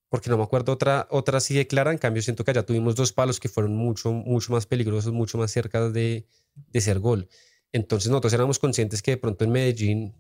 [0.10, 1.92] porque no me acuerdo otra, otra así de clara.
[1.92, 5.38] En cambio, siento que allá tuvimos dos palos que fueron mucho, mucho más peligrosos, mucho
[5.38, 7.30] más cerca de, de ser gol.
[7.72, 10.16] Entonces nosotros éramos conscientes que de pronto en Medellín,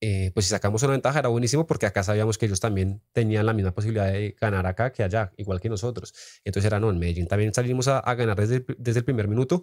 [0.00, 3.46] eh, pues si sacamos una ventaja era buenísimo porque acá sabíamos que ellos también tenían
[3.46, 6.14] la misma posibilidad de ganar acá que allá, igual que nosotros.
[6.44, 9.62] Entonces era, no, en Medellín también salimos a, ganar desde, desde el primer minuto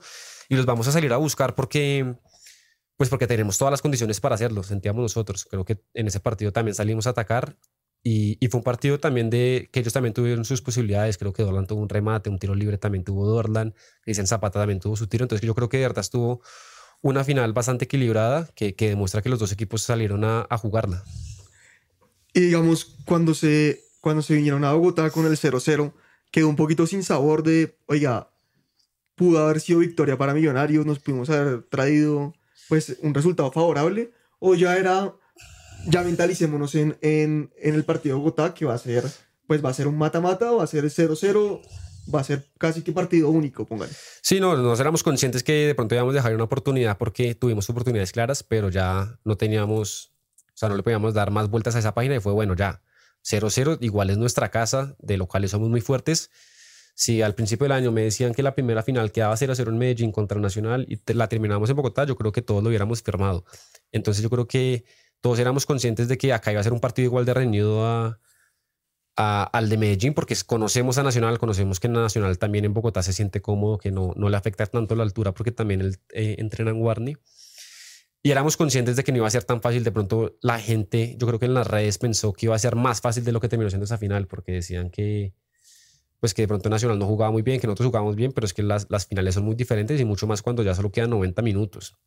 [0.49, 2.15] y los vamos a salir a buscar porque,
[3.01, 5.47] pues porque tenemos todas las condiciones para hacerlo, sentíamos nosotros.
[5.49, 7.57] Creo que en ese partido también salimos a atacar
[8.03, 11.17] y, y, fue un partido también de que ellos también tuvieron sus posibilidades.
[11.17, 13.73] Creo que Dorlan tuvo un remate, un tiro libre también tuvo Dorlan.
[14.03, 15.23] Cristian Zapata también tuvo su tiro.
[15.23, 16.43] Entonces yo creo que de verdad estuvo
[17.01, 21.03] una final bastante equilibrada que, que demuestra que los dos equipos salieron a, a, jugarla.
[22.35, 25.91] Y digamos, cuando se, cuando se vinieron a Bogotá con el 0-0,
[26.29, 28.31] quedó un poquito sin sabor de, oiga,
[29.15, 32.35] pudo haber sido victoria para Millonarios, nos pudimos haber traído
[32.69, 35.13] pues un resultado favorable, o ya era,
[35.87, 39.03] ya mentalicémonos en, en, en el partido de Bogotá, que va a ser,
[39.47, 41.61] pues va a ser un mata-mata, va a ser 0-0,
[42.13, 43.91] va a ser casi que partido único, póngale.
[44.21, 47.69] Sí, no, nos éramos conscientes que de pronto íbamos a dejar una oportunidad porque tuvimos
[47.69, 50.11] oportunidades claras, pero ya no teníamos,
[50.47, 52.81] o sea, no le podíamos dar más vueltas a esa página y fue bueno, ya,
[53.23, 56.31] 0-0, igual es nuestra casa, de lo cual somos muy fuertes.
[57.01, 60.11] Si al principio del año me decían que la primera final quedaba 0-0 en Medellín
[60.11, 63.43] contra Nacional y la terminamos en Bogotá, yo creo que todos lo hubiéramos firmado.
[63.91, 64.85] Entonces yo creo que
[65.19, 68.19] todos éramos conscientes de que acá iba a ser un partido igual de reñido a,
[69.15, 73.41] al de Medellín, porque conocemos a Nacional, conocemos que Nacional también en Bogotá se siente
[73.41, 77.17] cómodo, que no, no le afecta tanto la altura, porque también eh, entrena en Guarni.
[78.21, 79.83] Y éramos conscientes de que no iba a ser tan fácil.
[79.83, 82.75] De pronto la gente, yo creo que en las redes pensó que iba a ser
[82.75, 85.33] más fácil de lo que terminó siendo esa final, porque decían que,
[86.21, 88.53] pues que de pronto Nacional no jugaba muy bien, que nosotros jugábamos bien, pero es
[88.53, 91.41] que las, las finales son muy diferentes y mucho más cuando ya solo quedan 90
[91.41, 91.97] minutos.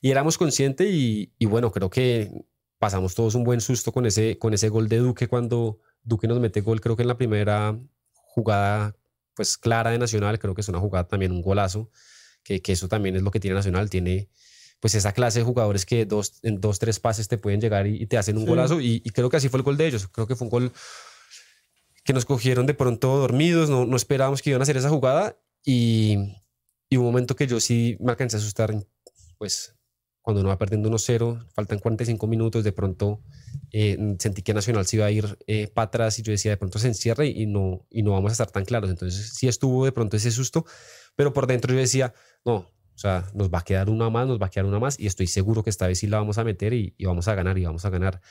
[0.00, 2.30] Y éramos conscientes y, y bueno, creo que
[2.78, 6.38] pasamos todos un buen susto con ese, con ese gol de Duque cuando Duque nos
[6.38, 7.76] mete gol, creo que en la primera
[8.12, 8.96] jugada
[9.34, 11.90] pues clara de Nacional, creo que es una jugada también un golazo,
[12.44, 14.30] que, que eso también es lo que tiene Nacional, tiene
[14.80, 18.06] pues esa clase de jugadores que dos, en dos, tres pases te pueden llegar y,
[18.06, 20.36] te hacen un golazo y, creo que así fue el gol de ellos, creo que
[20.36, 20.72] fue un gol
[22.08, 25.38] que nos cogieron de pronto dormidos, no, no esperábamos que iban a hacer esa jugada
[25.62, 26.16] y,
[26.88, 28.74] y un momento que yo sí me alcancé a asustar,
[29.36, 29.76] pues
[30.22, 33.20] cuando uno va perdiendo 1-0, faltan 45 minutos, de pronto
[33.72, 36.56] eh, sentí que Nacional se iba a ir eh, para atrás y yo decía, de
[36.56, 38.88] pronto se encierra y, no, y no vamos a estar tan claros.
[38.88, 40.64] Entonces sí estuvo de pronto ese susto,
[41.14, 44.40] pero por dentro yo decía, no, o sea, nos va a quedar una más, nos
[44.40, 46.44] va a quedar una más y estoy seguro que esta vez sí la vamos a
[46.44, 48.22] meter y, y vamos a ganar y vamos a ganar.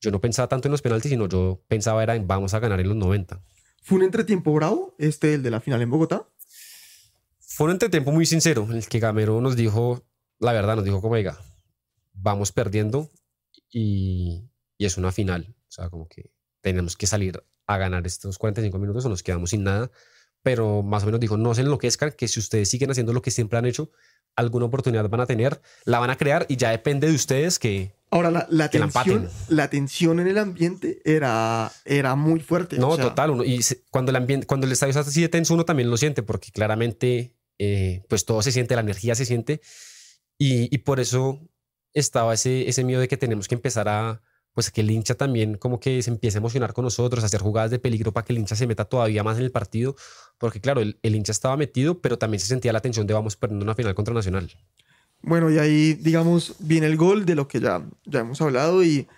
[0.00, 2.80] Yo no pensaba tanto en los penaltis, sino yo pensaba era en vamos a ganar
[2.80, 3.42] en los 90.
[3.82, 6.28] ¿Fue un entretiempo bravo este, el de la final en Bogotá?
[7.38, 10.04] Fue un entretiempo muy sincero, el que Gamero nos dijo,
[10.38, 11.38] la verdad, nos dijo como, oiga,
[12.12, 13.08] vamos perdiendo
[13.70, 15.54] y, y es una final.
[15.68, 16.30] O sea, como que
[16.60, 19.90] tenemos que salir a ganar estos 45 minutos o nos quedamos sin nada.
[20.42, 23.30] Pero más o menos dijo, no se enloquezcan, que si ustedes siguen haciendo lo que
[23.30, 23.90] siempre han hecho,
[24.36, 27.94] alguna oportunidad van a tener, la van a crear y ya depende de ustedes que...
[28.10, 32.78] Ahora, la, la, tensión, la, tensión en el ambiente era, era muy fuerte.
[32.78, 33.30] No, total.
[33.30, 35.96] Uno, y cuando el, ambiente, cuando el estadio está así de tenso, uno también lo
[35.96, 39.60] siente, porque claramente, eh, pues todo se siente, la energía se siente.
[40.38, 41.40] Y, y por eso
[41.94, 45.56] estaba ese, ese miedo de que tenemos que empezar a, pues que el hincha también
[45.58, 48.32] como que se empiece a emocionar con nosotros, a hacer jugadas de peligro para que
[48.32, 49.96] el hincha se meta todavía más en el partido,
[50.38, 53.36] porque claro, el, el hincha estaba metido, pero también se sentía la tensión de vamos
[53.36, 54.50] perdiendo una final contra Nacional.
[55.26, 59.08] Bueno, y ahí, digamos, viene el gol de lo que ya, ya hemos hablado y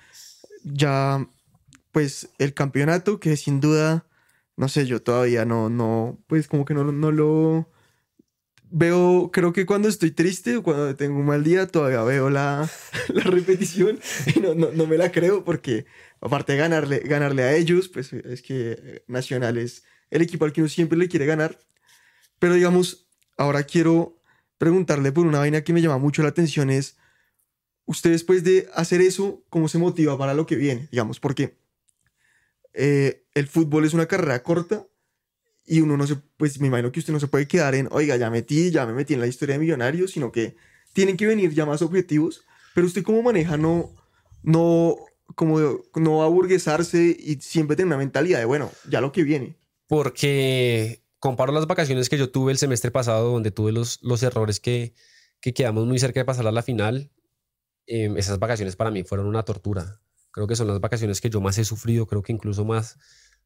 [0.65, 1.29] ya,
[1.93, 4.07] pues, el campeonato que sin duda,
[4.57, 7.69] no sé, yo todavía no, no, pues como que no, no lo
[8.71, 12.67] veo, creo que cuando estoy triste o cuando tengo un mal día, todavía veo la,
[13.09, 14.01] la repetición
[14.35, 15.85] y no, no, no, me la creo porque
[16.23, 20.63] aparte de ganarle, ganarle a ellos, pues es que Nacional es el equipo al que
[20.63, 21.59] uno siempre le quiere ganar.
[22.39, 24.18] Pero digamos, ahora quiero
[24.59, 26.97] preguntarle por una vaina que me llama mucho la atención es,
[27.87, 30.89] usted después de hacer eso, ¿cómo se motiva para lo que viene?
[30.91, 31.57] Digamos, porque
[32.75, 34.87] eh, el fútbol es una carrera corta
[35.65, 38.17] y uno no se, pues me imagino que usted no se puede quedar en, oiga,
[38.17, 40.57] ya metí, ya me metí en la historia de millonarios, sino que
[40.93, 42.45] tienen que venir ya más objetivos,
[42.75, 43.91] pero usted cómo maneja no,
[44.43, 44.97] no,
[45.35, 49.57] como no aburguesarse y siempre tener una mentalidad de, bueno, ya lo que viene.
[49.87, 54.61] Porque comparo las vacaciones que yo tuve el semestre pasado, donde tuve los, los errores
[54.61, 54.95] que,
[55.41, 57.11] que quedamos muy cerca de pasar a la final,
[57.87, 60.01] eh, esas vacaciones para mí fueron una tortura.
[60.31, 62.99] Creo que son las vacaciones que yo más he sufrido, creo que incluso más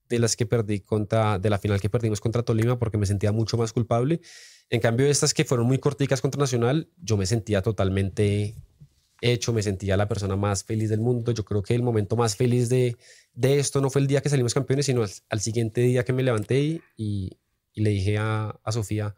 [0.08, 3.32] de las que perdí contra, de la final que perdimos contra Tolima, porque me sentía
[3.32, 4.20] mucho más culpable.
[4.68, 8.56] En cambio, estas que fueron muy corticas contra Nacional, yo me sentía totalmente
[9.22, 11.32] hecho, me sentía la persona más feliz del mundo.
[11.32, 12.96] Yo creo que el momento más feliz de,
[13.32, 16.12] de esto no fue el día que salimos campeones, sino al, al siguiente día que
[16.12, 17.38] me levanté y, y,
[17.72, 19.14] y le dije a, a Sofía,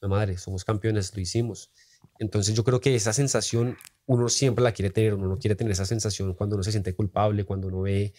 [0.00, 1.70] la madre, somos campeones, lo hicimos.
[2.18, 3.76] Entonces yo creo que esa sensación
[4.06, 6.94] uno siempre la quiere tener, uno no quiere tener esa sensación cuando uno se siente
[6.94, 8.12] culpable, cuando uno ve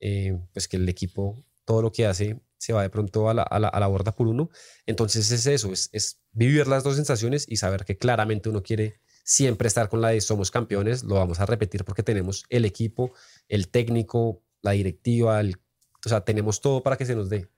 [0.00, 3.42] eh, pues que el equipo, todo lo que hace, se va de pronto a la,
[3.42, 4.50] a la, a la borda por uno.
[4.86, 9.00] Entonces es eso, es, es, vivir las dos sensaciones y saber que claramente uno quiere
[9.24, 13.12] siempre estar con la de somos campeones, lo vamos a repetir porque tenemos el equipo,
[13.48, 15.56] el técnico, la directiva, el,
[16.04, 17.48] o sea, tenemos todo para que se nos dé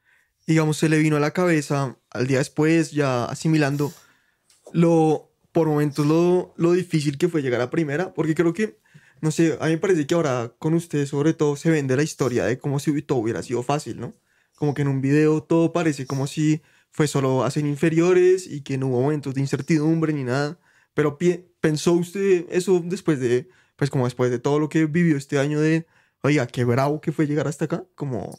[0.47, 3.93] digamos, se le vino a la cabeza al día después, ya asimilando
[4.73, 8.79] lo, por momentos, lo, lo difícil que fue llegar a primera, porque creo que,
[9.21, 12.03] no sé, a mí me parece que ahora con usted sobre todo se vende la
[12.03, 14.15] historia de como si todo hubiera sido fácil, ¿no?
[14.57, 18.79] Como que en un video todo parece como si fue solo hacer inferiores y que
[18.79, 20.59] no hubo momentos de incertidumbre ni nada,
[20.95, 21.19] pero
[21.61, 25.61] pensó usted eso después de, pues como después de todo lo que vivió este año
[25.61, 25.87] de,
[26.23, 28.39] oiga, qué bravo que fue llegar hasta acá, como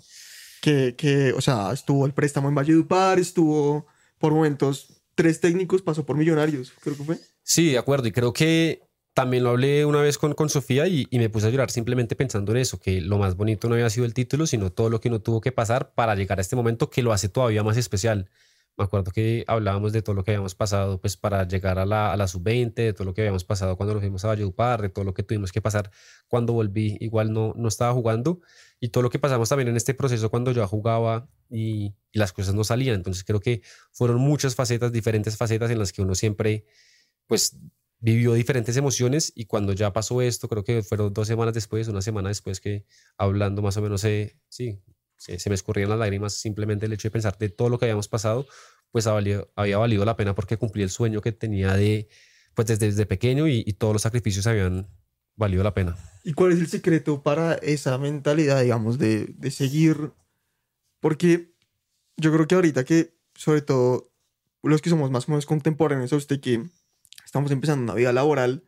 [0.65, 3.86] que, que, o sea, estuvo el préstamo en Valledupar, estuvo
[4.17, 7.19] por momentos tres técnicos, pasó por Millonarios, creo que fue.
[7.43, 8.82] Sí, de acuerdo, y creo que
[9.13, 12.15] también lo hablé una vez con, con Sofía y, y, me puse a llorar simplemente
[12.15, 14.99] pensando en eso, que lo más bonito no había sido el título, sino todo lo
[14.99, 17.78] que uno tuvo que pasar para llegar a este momento que lo hace todavía más
[17.78, 18.28] especial.
[18.77, 22.11] Me acuerdo que hablábamos de todo lo que habíamos pasado pues para llegar a la,
[22.11, 24.89] a la sub-20, de todo lo que habíamos pasado cuando nos fuimos a Valledupar, de
[24.89, 25.91] todo lo que tuvimos que pasar
[26.27, 28.41] cuando volví, igual no, no estaba jugando,
[28.79, 32.33] y todo lo que pasamos también en este proceso cuando yo jugaba y, y, las
[32.33, 32.95] cosas no salían.
[32.95, 33.61] Entonces creo que
[33.91, 36.65] fueron muchas facetas, diferentes facetas en las que uno siempre
[37.27, 37.57] pues
[37.99, 42.01] vivió diferentes emociones y cuando ya pasó esto, creo que fueron dos semanas después, una
[42.01, 42.85] semana después que
[43.17, 44.79] hablando más o menos, eh, sí,
[45.17, 48.08] se, me escurrían las lágrimas simplemente el hecho de pensar de todo lo que habíamos
[48.08, 48.47] pasado,
[48.91, 52.08] pues había valido, la pena porque cumplí el sueño que tenía de,
[52.54, 54.88] pues desde, desde pequeño y, y todos los sacrificios habían
[55.36, 55.97] valido la pena.
[56.23, 60.13] ¿Y cuál es el secreto para esa mentalidad, digamos, de, de seguir?
[60.99, 61.54] Porque
[62.17, 64.12] yo creo que ahorita que, sobre todo,
[64.63, 66.65] los que somos más menos contemporáneos a usted, que
[67.23, 68.63] estamos empezando una vida laboral,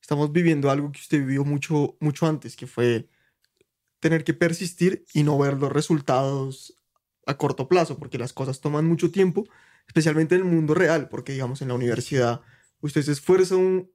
[0.00, 3.08] estamos viviendo algo que usted vivió mucho, mucho antes, que fue
[4.06, 6.78] tener que persistir y no ver los resultados
[7.26, 9.48] a corto plazo, porque las cosas toman mucho tiempo,
[9.88, 12.40] especialmente en el mundo real, porque digamos en la universidad
[12.80, 13.90] usted se esfuerza un,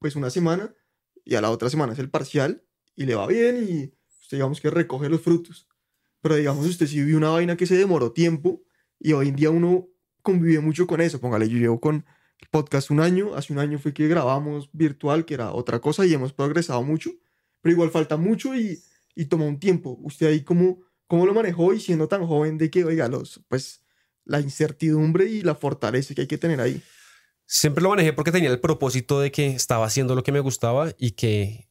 [0.00, 0.74] pues una semana
[1.24, 2.62] y a la otra semana es el parcial
[2.94, 5.66] y le va bien y usted digamos que recoge los frutos.
[6.20, 8.60] Pero digamos usted si vivió una vaina que se demoró tiempo
[9.00, 9.88] y hoy en día uno
[10.20, 12.04] convive mucho con eso, póngale, yo llevo con
[12.38, 16.04] el podcast un año, hace un año fue que grabamos virtual, que era otra cosa
[16.04, 17.12] y hemos progresado mucho,
[17.62, 18.78] pero igual falta mucho y
[19.18, 19.98] y toma un tiempo.
[20.00, 20.78] ¿Usted ahí cómo,
[21.08, 23.82] cómo lo manejó y siendo tan joven de que, oiga, los, pues
[24.24, 26.80] la incertidumbre y la fortaleza que hay que tener ahí?
[27.44, 30.92] Siempre lo manejé porque tenía el propósito de que estaba haciendo lo que me gustaba
[30.98, 31.68] y que,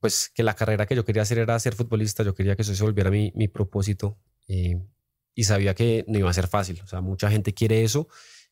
[0.00, 2.24] pues, que la carrera que yo quería hacer era ser futbolista.
[2.24, 4.82] Yo quería que eso se volviera mi, mi propósito eh,
[5.36, 6.80] y sabía que no iba a ser fácil.
[6.82, 8.08] O sea, mucha gente quiere eso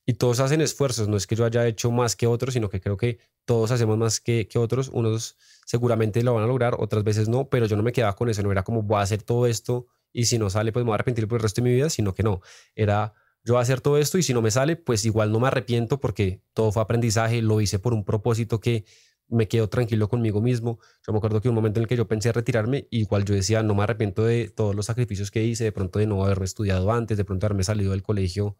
[0.07, 1.09] y todos hacen esfuerzos.
[1.09, 3.97] No es que yo haya hecho más que otros, sino que creo que todos hacemos
[3.99, 4.91] más que, que otros.
[4.93, 5.37] Unos
[5.67, 8.43] seguramente lo van a lograr, otras veces no, pero yo no me quedaba con eso.
[8.43, 10.95] No era como voy a hacer todo esto y si no sale, pues me voy
[10.95, 12.41] a arrepentir por el resto de mi vida, sino que no.
[12.75, 13.15] Era
[13.45, 15.49] yo voy a hacer todo esto y si no me sale, pues igual no me
[15.49, 18.87] arrepiento porque todo fue aprendizaje, lo hice por un propósito que
[19.29, 20.79] me quedo tranquilo conmigo mismo.
[21.07, 23.63] Yo me acuerdo que un momento en el que yo pensé retirarme, igual yo decía,
[23.63, 26.91] no me arrepiento de todos los sacrificios que hice, de pronto de no haberme estudiado
[26.91, 28.57] antes, de pronto haberme salido del colegio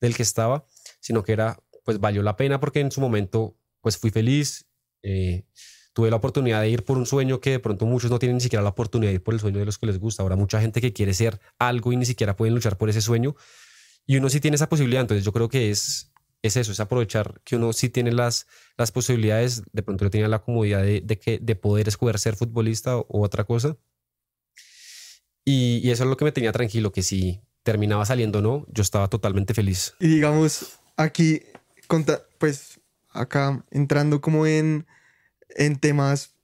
[0.00, 0.64] del que estaba,
[1.00, 4.66] sino que era, pues valió la pena porque en su momento, pues fui feliz,
[5.02, 5.44] eh,
[5.92, 8.40] tuve la oportunidad de ir por un sueño que de pronto muchos no tienen ni
[8.40, 10.22] siquiera la oportunidad de ir por el sueño de los que les gusta.
[10.22, 13.34] Ahora mucha gente que quiere ser algo y ni siquiera pueden luchar por ese sueño.
[14.06, 16.10] Y uno sí tiene esa posibilidad, entonces yo creo que es,
[16.42, 20.28] es eso, es aprovechar que uno sí tiene las, las posibilidades, de pronto no tiene
[20.28, 23.76] la comodidad de, de, que, de poder escoger ser futbolista o, otra cosa.
[25.44, 28.66] Y, y, eso es lo que me tenía tranquilo, que si terminaba saliendo o no,
[28.68, 29.94] yo estaba totalmente feliz.
[30.00, 31.42] Y digamos, aquí,
[32.38, 34.86] pues acá entrando como en,
[35.50, 36.36] en temas,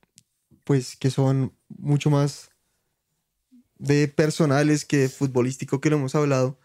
[0.65, 2.51] pues que son mucho más
[3.79, 6.59] de personales que futbolístico que lo hemos hablado.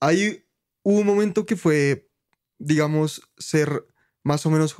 [0.00, 0.44] Hay
[0.82, 2.10] un momento que fue,
[2.58, 3.86] digamos, ser
[4.22, 4.76] más o menos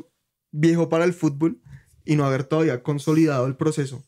[0.50, 1.62] viejo para el fútbol
[2.04, 4.04] y no haber todavía consolidado el proceso.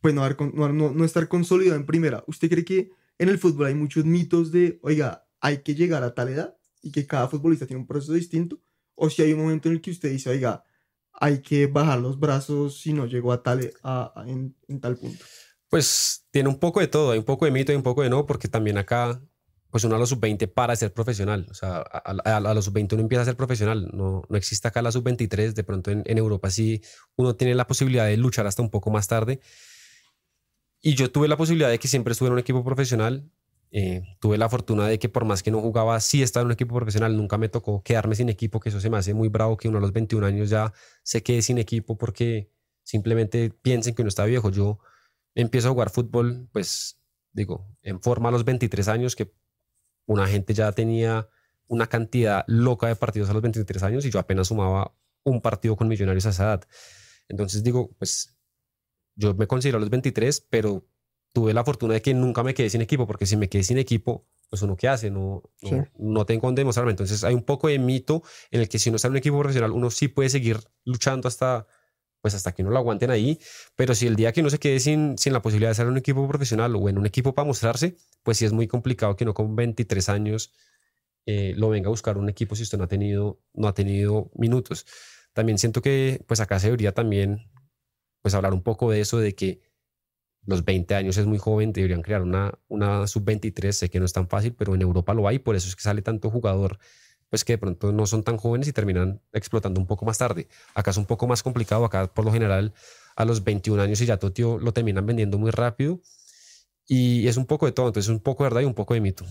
[0.00, 2.22] Pues no, haber, no, no estar consolidado en primera.
[2.28, 6.14] ¿Usted cree que en el fútbol hay muchos mitos de, oiga, hay que llegar a
[6.14, 8.60] tal edad y que cada futbolista tiene un proceso distinto?
[8.94, 10.64] O si hay un momento en el que usted dice, oiga,
[11.12, 15.24] hay que bajar los brazos si no llegó a tal, a, en, tal punto.
[15.68, 18.10] Pues tiene un poco de todo, hay un poco de mito y un poco de
[18.10, 19.20] no, porque también acá,
[19.70, 23.22] pues uno a los sub-20 para ser profesional, o sea, a, los sub-20 uno empieza
[23.22, 26.80] a ser profesional, no, no existe acá la sub-23, de pronto en, en Europa sí
[27.16, 29.40] uno tiene la posibilidad de luchar hasta un poco más tarde,
[30.80, 33.28] y yo tuve la posibilidad de que siempre estuve en un equipo profesional.
[33.70, 36.52] Eh, tuve la fortuna de que por más que no jugaba, sí estaba en un
[36.52, 37.16] equipo profesional.
[37.16, 39.78] Nunca me tocó quedarme sin equipo, que eso se me hace muy bravo que uno
[39.78, 42.50] a los 21 años ya se quede sin equipo porque
[42.82, 44.50] simplemente piensen que uno está viejo.
[44.50, 44.78] Yo
[45.34, 47.00] empiezo a jugar fútbol, pues
[47.32, 49.32] digo, en forma a los 23 años, que
[50.06, 51.28] una gente ya tenía
[51.66, 55.76] una cantidad loca de partidos a los 23 años y yo apenas sumaba un partido
[55.76, 56.64] con Millonarios a esa edad.
[57.28, 58.34] Entonces digo, pues
[59.14, 60.86] yo me considero a los 23, pero
[61.32, 63.78] tuve la fortuna de que nunca me quedé sin equipo, porque si me quedé sin
[63.78, 65.42] equipo, pues uno qué hace, no,
[65.98, 66.92] no, tengo dónde demostrarme.
[66.92, 69.38] Entonces hay un poco de mito en el que si uno está en un equipo
[69.38, 71.66] profesional, uno sí puede seguir luchando hasta,
[72.22, 73.38] pues hasta que no lo aguanten ahí,
[73.76, 75.92] pero si el día que uno se quede sin, sin la posibilidad de estar en
[75.92, 79.24] un equipo profesional o en un equipo para mostrarse, pues sí es muy complicado que
[79.24, 80.52] uno con 23 años
[81.26, 84.30] eh, lo venga a buscar un equipo si usted no ha tenido, no ha tenido
[84.34, 84.86] minutos.
[85.34, 87.50] También siento que pues acá se debería también
[88.22, 89.67] pues hablar un poco de eso, de que
[90.48, 94.14] los 20 años es muy joven, deberían crear una, una sub-23, sé que no es
[94.14, 96.78] tan fácil, pero en Europa lo hay, por eso es que sale tanto jugador,
[97.28, 100.48] pues que de pronto no son tan jóvenes y terminan explotando un poco más tarde.
[100.74, 102.72] Acá es un poco más complicado, acá por lo general
[103.14, 106.00] a los 21 años y ya Totio lo terminan vendiendo muy rápido
[106.86, 109.02] y es un poco de todo, entonces un poco de verdad y un poco de
[109.02, 109.26] mito.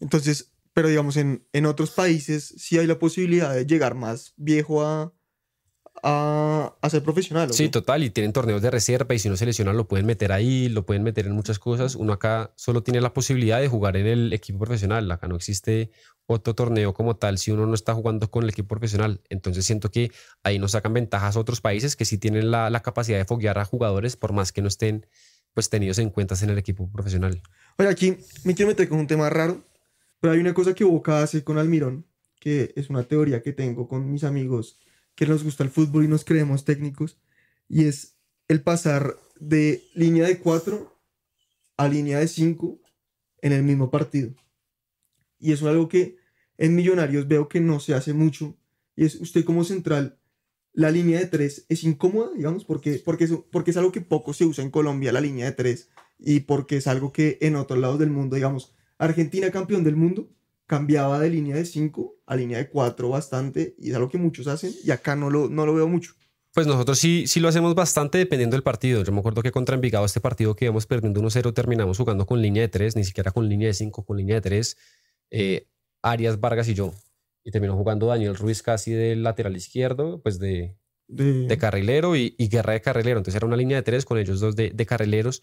[0.00, 4.82] Entonces, pero digamos, en, en otros países sí hay la posibilidad de llegar más viejo
[4.82, 5.12] a,
[6.02, 7.52] a, ser profesional.
[7.52, 10.32] Sí, total, y tienen torneos de reserva y si no se lesiona lo pueden meter
[10.32, 11.94] ahí, lo pueden meter en muchas cosas.
[11.94, 15.90] Uno acá solo tiene la posibilidad de jugar en el equipo profesional, acá no existe
[16.26, 19.20] otro torneo como tal si uno no está jugando con el equipo profesional.
[19.28, 20.10] Entonces siento que
[20.42, 23.58] ahí nos sacan ventajas a otros países que sí tienen la, la capacidad de foguear
[23.58, 25.06] a jugadores por más que no estén
[25.54, 27.40] pues tenidos en cuenta en el equipo profesional.
[27.78, 29.64] Oye, aquí me quiero meter con un tema raro,
[30.20, 32.04] pero hay una cosa que Boca hace con Almirón,
[32.38, 34.78] que es una teoría que tengo con mis amigos
[35.16, 37.18] que nos gusta el fútbol y nos creemos técnicos,
[37.68, 40.94] y es el pasar de línea de 4
[41.76, 42.78] a línea de 5
[43.42, 44.34] en el mismo partido.
[45.38, 46.18] Y eso es algo que
[46.58, 48.56] en Millonarios veo que no se hace mucho,
[48.94, 50.20] y es usted como central,
[50.72, 54.34] la línea de 3 es incómoda, digamos, porque, porque, es, porque es algo que poco
[54.34, 57.80] se usa en Colombia, la línea de 3, y porque es algo que en otros
[57.80, 60.30] lados del mundo, digamos, Argentina campeón del mundo,
[60.66, 64.46] cambiaba de línea de 5 a línea de 4 bastante y es algo que muchos
[64.46, 66.14] hacen y acá no lo, no lo veo mucho.
[66.52, 69.04] Pues nosotros sí, sí lo hacemos bastante dependiendo del partido.
[69.04, 72.40] Yo me acuerdo que contra Envigado este partido que íbamos perdiendo 1-0 terminamos jugando con
[72.40, 74.76] línea de 3, ni siquiera con línea de 5, con línea de 3.
[75.32, 75.66] Eh,
[76.00, 76.94] Arias, Vargas y yo.
[77.44, 80.74] Y terminó jugando Daniel Ruiz casi del lateral izquierdo, pues de,
[81.08, 81.58] de...
[81.58, 83.18] carrilero y, Guerra de carrilero.
[83.18, 85.42] Entonces era una línea de 3 con ellos dos de, de carrileros.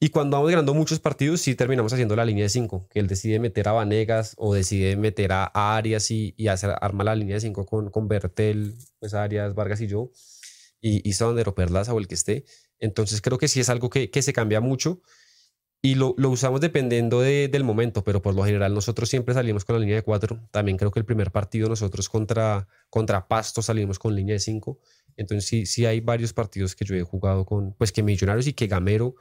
[0.00, 3.06] Y cuando vamos ganando muchos partidos, sí terminamos haciendo la línea de 5, que él
[3.06, 7.36] decide meter a Vanegas o decide meter a, Arias y, y hacer, arma la línea
[7.36, 10.10] de 5 con, con Bertel, pues Arias, Vargas y yo,
[10.80, 12.44] y, y Sandero Perlaza o el que esté.
[12.78, 15.00] Entonces creo que sí es algo que, que se cambia mucho
[15.84, 19.66] y lo, lo usamos dependiendo de, del momento, pero por lo general nosotros siempre salimos
[19.66, 20.48] con la línea de 4.
[20.50, 24.78] También creo que el primer partido nosotros contra, contra Pasto salimos con línea de 5.
[25.18, 28.54] Entonces sí, sí hay varios partidos que yo he jugado con, pues que Millonarios y
[28.54, 29.16] que Gamero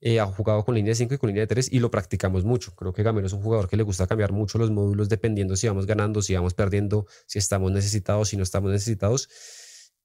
[0.00, 2.44] eh, ha jugado con línea de 5 y con línea de 3 y lo practicamos
[2.44, 2.74] mucho.
[2.74, 5.66] Creo que Gamero es un jugador que le gusta cambiar mucho los módulos dependiendo si
[5.66, 9.28] vamos ganando, si vamos perdiendo, si estamos necesitados, si no estamos necesitados.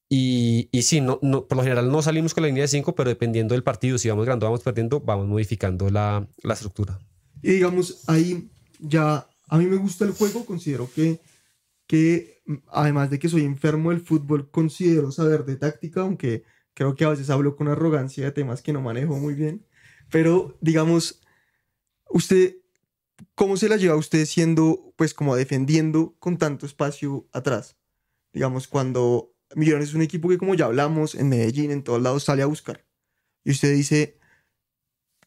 [0.10, 2.96] Y, y sí, no, no, por lo general no salimos con la línea de 5,
[2.96, 7.00] pero dependiendo del partido, si vamos ganando vamos perdiendo, vamos modificando la, la estructura.
[7.42, 11.20] Y digamos, ahí ya a mí me gusta el juego, considero que,
[11.88, 17.06] que además de que soy enfermo del fútbol, considero saber de táctica, aunque creo que
[17.06, 19.66] a veces hablo con arrogancia de temas que no manejo muy bien.
[20.14, 21.24] Pero digamos,
[22.08, 22.58] usted,
[23.34, 27.78] ¿cómo se la lleva usted siendo, pues como defendiendo con tanto espacio atrás?
[28.32, 32.26] Digamos, cuando Millones es un equipo que como ya hablamos, en Medellín, en todos lados
[32.26, 32.86] sale a buscar.
[33.44, 34.20] Y usted dice,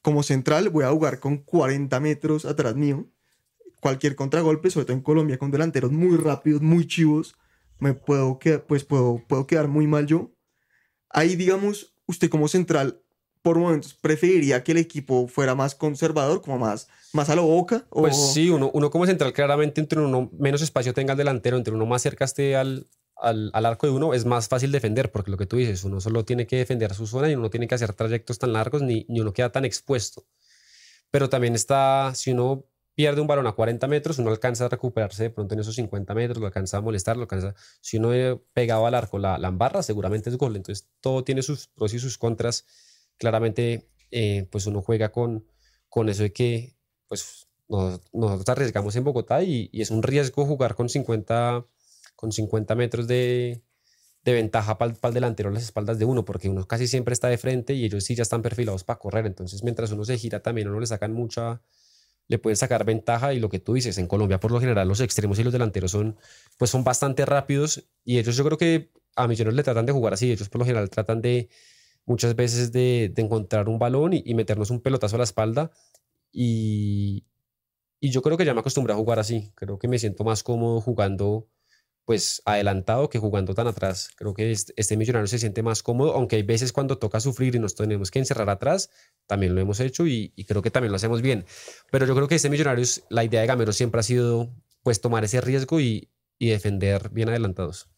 [0.03, 3.11] como central voy a jugar con 40 metros atrás mío.
[3.81, 7.37] Cualquier contragolpe, sobre todo en Colombia, con delanteros muy rápidos, muy chivos,
[7.81, 10.31] me puedo, que, pues puedo, puedo quedar muy mal yo.
[11.09, 13.03] Ahí, digamos, usted como central,
[13.47, 17.87] por momentos, preferiría que el equipo fuera más conservador, como más, más a lo boca.
[17.91, 18.01] O...
[18.01, 21.73] Pues sí, uno, uno como central, claramente, entre uno menos espacio tenga el delantero, entre
[21.73, 25.37] uno más cerca esté al, al, arco de uno, es más fácil defender, porque lo
[25.37, 27.77] que tú dices, uno solo tiene que defender su zona y uno no tiene que
[27.77, 30.27] hacer trayectos tan largos ni, ni uno queda tan expuesto.
[31.13, 32.65] Pero también está, si uno
[32.97, 36.15] pierde un balón a 40 metros, uno alcanza a recuperarse de pronto en esos 50
[36.15, 37.55] metros, lo alcanza a molestar, lo alcanza.
[37.81, 40.57] Si uno pegado al arco la, la embarra, seguramente es gol.
[40.57, 42.67] Entonces todo tiene sus pros y sus contras.
[43.19, 45.47] Claramente, eh, pues uno juega con,
[45.89, 46.77] con eso de que,
[47.09, 51.67] pues nosotros, nosotros arriesgamos en Bogotá y, es un riesgo jugar con 50
[52.15, 53.63] con 50 metros de,
[54.27, 57.29] de ventaja para el delantero a las espaldas de uno, porque uno casi siempre está
[57.29, 59.25] de frente y ellos sí ya están perfilados para correr.
[59.27, 61.63] Entonces, mientras uno se gira, también uno le sacan mucha,
[62.27, 63.35] le pueden sacar ventaja.
[63.35, 65.93] Y lo que tú dices, en Colombia, por lo general, los extremos y los delanteros
[65.93, 66.17] son,
[66.59, 67.87] pues son bastante rápidos.
[68.05, 70.33] Y ellos, yo creo que a Millones le tratan de jugar así.
[70.33, 71.49] Ellos, por lo general, tratan de
[72.07, 75.71] muchas veces de, de encontrar un balón y, y, meternos un pelotazo a la espalda.
[76.33, 77.27] Y,
[78.01, 79.53] y yo creo que ya me acostumbré a jugar así.
[79.55, 81.49] Creo que me siento más cómodo jugando
[82.07, 84.11] pues adelantado que jugando tan atrás.
[84.17, 87.57] Creo que este, este, millonario se siente más cómodo, aunque hay veces cuando toca sufrir
[87.57, 88.91] y nos tenemos que encerrar atrás,
[89.27, 91.45] también lo hemos hecho y, y creo que también lo hacemos bien.
[91.91, 94.55] Pero yo creo que este millonario, la idea de Gamero siempre ha sido
[94.85, 97.89] pues tomar ese riesgo y, y defender bien adelantados.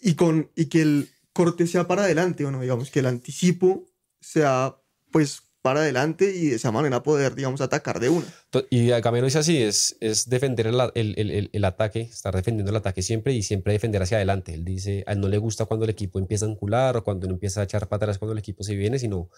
[0.00, 3.84] Y, con, y que el corte sea para adelante, o no, digamos, que el anticipo
[4.22, 4.74] sea
[5.12, 8.24] pues para adelante y de esa manera poder, digamos, atacar de una.
[8.70, 13.42] Y Gamero dice así, es, es defender el, ataque, estar defendiendo el ataque siempre y
[13.42, 14.54] siempre defender hacia adelante.
[14.54, 17.26] Él dice, a él no le gusta cuando el equipo empieza a ancular o cuando
[17.26, 19.28] uno empieza a echar para atrás cuando el equipo se viene, sino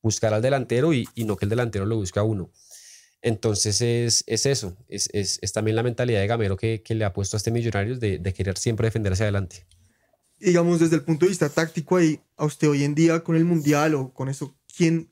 [0.00, 2.52] buscar al delantero y, no que el delantero lo busque a uno.
[3.20, 7.04] Entonces es, es eso, es, es, es, también la mentalidad de Gamero que, que le
[7.04, 9.66] ha puesto a este Millonarios de, de querer siempre defender hacia adelante.
[10.40, 13.44] Digamos, desde el punto de vista táctico, ahí, a usted hoy en día con el
[13.44, 15.10] Mundial o con eso, ¿quién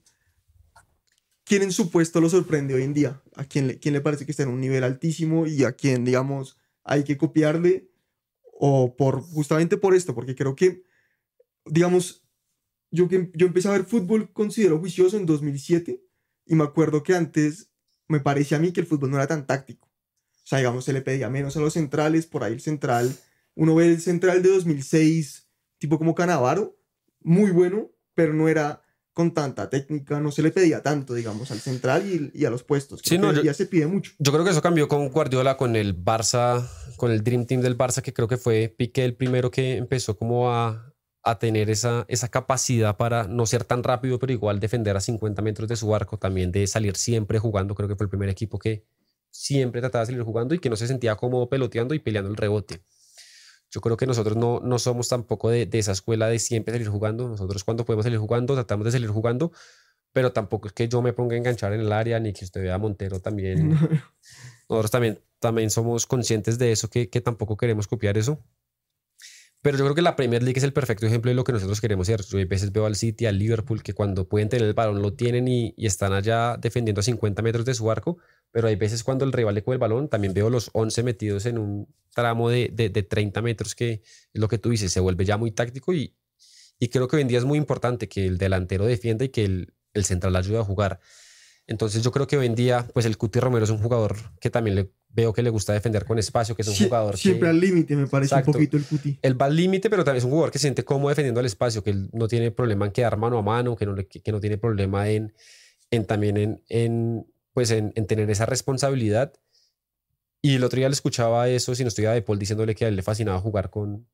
[1.46, 4.26] quién en su puesto lo sorprende hoy en día, a quién le, quién le parece
[4.26, 7.88] que está en un nivel altísimo y a quién, digamos, hay que copiarle,
[8.58, 10.82] o por justamente por esto, porque creo que,
[11.64, 12.24] digamos,
[12.90, 16.02] yo, yo empecé a ver fútbol, considero juicioso en 2007,
[16.46, 17.70] y me acuerdo que antes
[18.08, 19.86] me parecía a mí que el fútbol no era tan táctico.
[19.86, 23.16] O sea, digamos, se le pedía menos a los centrales, por ahí el central,
[23.56, 25.48] uno ve el central de 2006,
[25.78, 26.78] tipo como Canavaro,
[27.20, 28.82] muy bueno, pero no era
[29.12, 32.62] con tanta técnica, no se le pedía tanto, digamos, al central y, y a los
[32.62, 33.00] puestos.
[33.02, 34.12] Sí, no, ya se pide mucho.
[34.18, 37.78] Yo creo que eso cambió con Guardiola, con el Barça, con el Dream Team del
[37.78, 42.04] Barça, que creo que fue Piqué el primero que empezó como a, a tener esa,
[42.08, 45.94] esa capacidad para no ser tan rápido, pero igual defender a 50 metros de su
[45.94, 47.74] arco, también de salir siempre jugando.
[47.74, 48.84] Creo que fue el primer equipo que
[49.30, 52.36] siempre trataba de salir jugando y que no se sentía cómodo peloteando y peleando el
[52.36, 52.82] rebote.
[53.70, 56.88] Yo creo que nosotros no, no somos tampoco de, de, esa escuela de siempre salir
[56.88, 57.28] jugando.
[57.28, 59.52] Nosotros cuando podemos salir jugando, tratamos de salir jugando,
[60.12, 62.62] pero tampoco es que yo me ponga a enganchar en el área, ni que usted
[62.62, 63.70] vea a Montero también.
[64.68, 68.38] nosotros también, también somos conscientes de eso, que, que tampoco queremos copiar eso.
[69.62, 71.80] Pero yo creo que la Premier League es el perfecto ejemplo de lo que nosotros
[71.80, 72.22] queremos hacer.
[72.24, 75.14] Yo a veces veo al City, al Liverpool, que cuando pueden tener el balón lo
[75.14, 78.18] tienen y, y, están allá defendiendo a 50 metros de su arco,
[78.52, 81.46] pero hay veces cuando el rival le coge el balón, también veo los 11 metidos
[81.46, 84.02] en un tramo de, de, de 30 metros, que
[84.32, 86.16] es lo que tú dices, se vuelve ya muy táctico y,
[86.78, 89.44] y creo que hoy en día es muy importante que el delantero defienda y que
[89.44, 91.00] el, el central ayude a jugar.
[91.66, 94.50] Entonces yo creo que hoy en día, pues el Cuti Romero es un jugador que
[94.50, 97.46] también le veo que le gusta defender con espacio, que es un Sie jugador siempre
[97.46, 99.18] que, al límite me parece exacto, un poquito el Cuti.
[99.22, 101.46] Él va al límite, pero también es un jugador que se siente cómodo defendiendo el
[101.46, 104.30] espacio, que él no tiene problema en quedar mano a mano, que no, le, que
[104.30, 105.32] no tiene problema en,
[105.90, 109.32] en también en, en pues en, en, tener esa responsabilidad.
[110.42, 112.88] Y el otro día le escuchaba eso, si no estoy de Paul, diciéndole que a
[112.88, 114.06] él le fascinaba jugar con,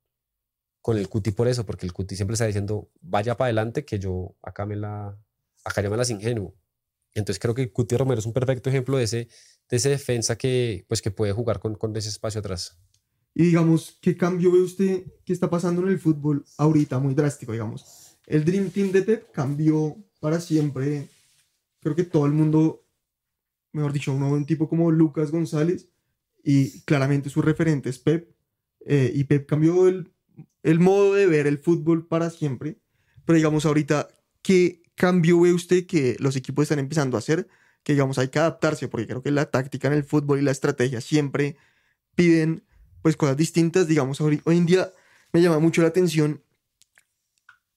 [0.80, 3.98] con el Cuti por eso, porque el Cuti siempre está diciendo, vaya para adelante, que
[3.98, 5.18] yo acá me la,
[5.64, 6.54] acá yo me las ingenuo.
[7.14, 9.28] Entonces creo que Cuti Romero es un perfecto ejemplo de ese,
[9.72, 12.78] de ese defensa que, pues, que puede jugar con, con ese espacio atrás.
[13.34, 16.98] Y digamos, ¿qué cambio ve usted que está pasando en el fútbol ahorita?
[16.98, 18.18] Muy drástico, digamos.
[18.26, 21.08] El Dream Team de Pep cambió para siempre.
[21.80, 22.84] Creo que todo el mundo,
[23.72, 25.88] mejor dicho, uno un tipo como Lucas González
[26.44, 28.28] y claramente su referente es Pep.
[28.84, 30.12] eh, y Pep cambió el,
[30.62, 32.76] el modo de ver el fútbol para siempre.
[33.24, 34.08] Pero digamos, ahorita,
[34.42, 37.48] ¿qué cambio ve usted que los equipos están empezando a hacer?
[37.82, 40.50] Que digamos, hay que adaptarse, porque creo que la táctica en el fútbol y la
[40.50, 41.56] estrategia siempre
[42.14, 42.64] piden
[43.02, 43.88] pues cosas distintas.
[43.88, 44.92] Digamos, hoy, hoy en día
[45.32, 46.42] me llama mucho la atención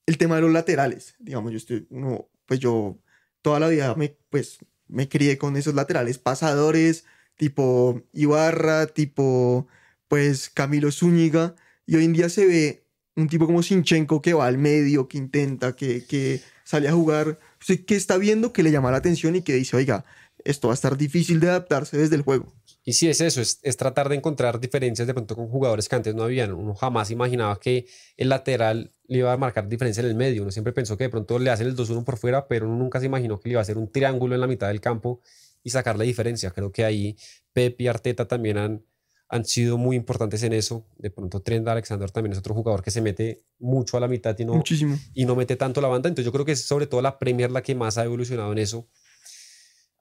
[0.06, 1.16] el tema de los laterales.
[1.20, 3.00] Digamos, yo estoy, uno, pues yo
[3.42, 9.68] toda la vida me, pues, me crié con esos laterales pasadores, tipo Ibarra, tipo,
[10.08, 11.56] pues, Camilo Zúñiga.
[11.86, 12.86] Y hoy en día se ve
[13.16, 17.40] un tipo como Sinchenko que va al medio, que intenta, que, que sale a jugar.
[17.66, 20.06] Que está viendo que le llama la atención y que dice, oiga,
[20.44, 22.54] esto va a estar difícil de adaptarse desde el juego.
[22.84, 25.96] Y sí, es eso, es, es, tratar de encontrar diferencias de pronto con jugadores que
[25.96, 26.54] antes no habían.
[26.54, 30.44] Uno jamás imaginaba que el lateral le iba a marcar diferencia en el medio.
[30.44, 33.00] Uno siempre pensó que de pronto le hacen el 2-1 por fuera, pero uno nunca
[33.00, 35.22] se imaginó que le iba a hacer un triángulo en la mitad del campo
[35.64, 36.52] y sacar la diferencia.
[36.52, 37.18] Creo que ahí
[37.54, 38.86] Pep y Arteta también han,
[39.28, 40.86] han sido muy importantes en eso.
[40.98, 44.38] De pronto Trent Alexander también es otro jugador que se mete mucho a la mitad
[44.38, 44.98] y no, Muchísimo.
[45.14, 46.10] y no mete tanto la banda.
[46.10, 48.60] Entonces yo creo que es sobre todo la Premier la que más ha evolucionado en
[48.60, 48.88] eso.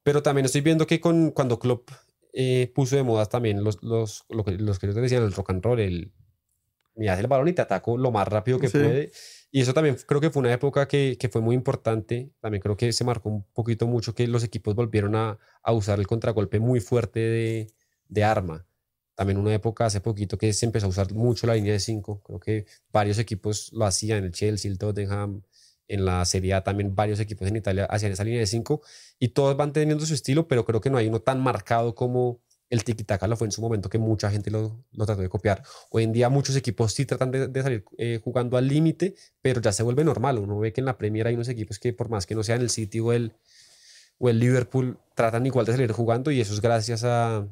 [0.03, 1.91] Pero también estoy viendo que con, cuando Klopp
[2.35, 5.65] eh, puso de moda también los, los, lo que, los que decían, el rock and
[5.65, 6.13] roll, el
[6.97, 8.79] me hace el balón y te ataco lo más rápido que Sí.
[8.79, 9.11] puede.
[9.51, 12.31] Y eso también creo que fue una época que, que fue muy importante.
[12.41, 15.99] También creo que se marcó un poquito mucho que los equipos volvieron a, a usar
[15.99, 17.73] el contragolpe muy fuerte de,
[18.09, 18.67] de arma.
[19.15, 22.23] También una época hace poquito que se empezó a usar mucho la línea de 5.
[22.25, 25.43] Creo que varios equipos lo hacían, el Chelsea, el Tottenham,
[25.89, 28.81] en la Serie A también varios equipos en Italia hacían esa línea de 5
[29.19, 32.41] y todos van teniendo su estilo, pero creo que no hay uno tan marcado como
[32.71, 35.63] el tiki-taka lo fue en su momento, que mucha gente lo, trató de copiar.
[35.91, 39.61] Hoy en día muchos equipos sí tratan de, de salir eh, jugando al límite, pero
[39.61, 40.39] ya se vuelve normal.
[40.39, 42.63] Uno ve que en la Premier hay unos equipos que por más que no sean
[42.63, 43.33] el City o el,
[44.19, 47.47] o el Liverpool, tratan igual de salir jugando y eso es gracias a,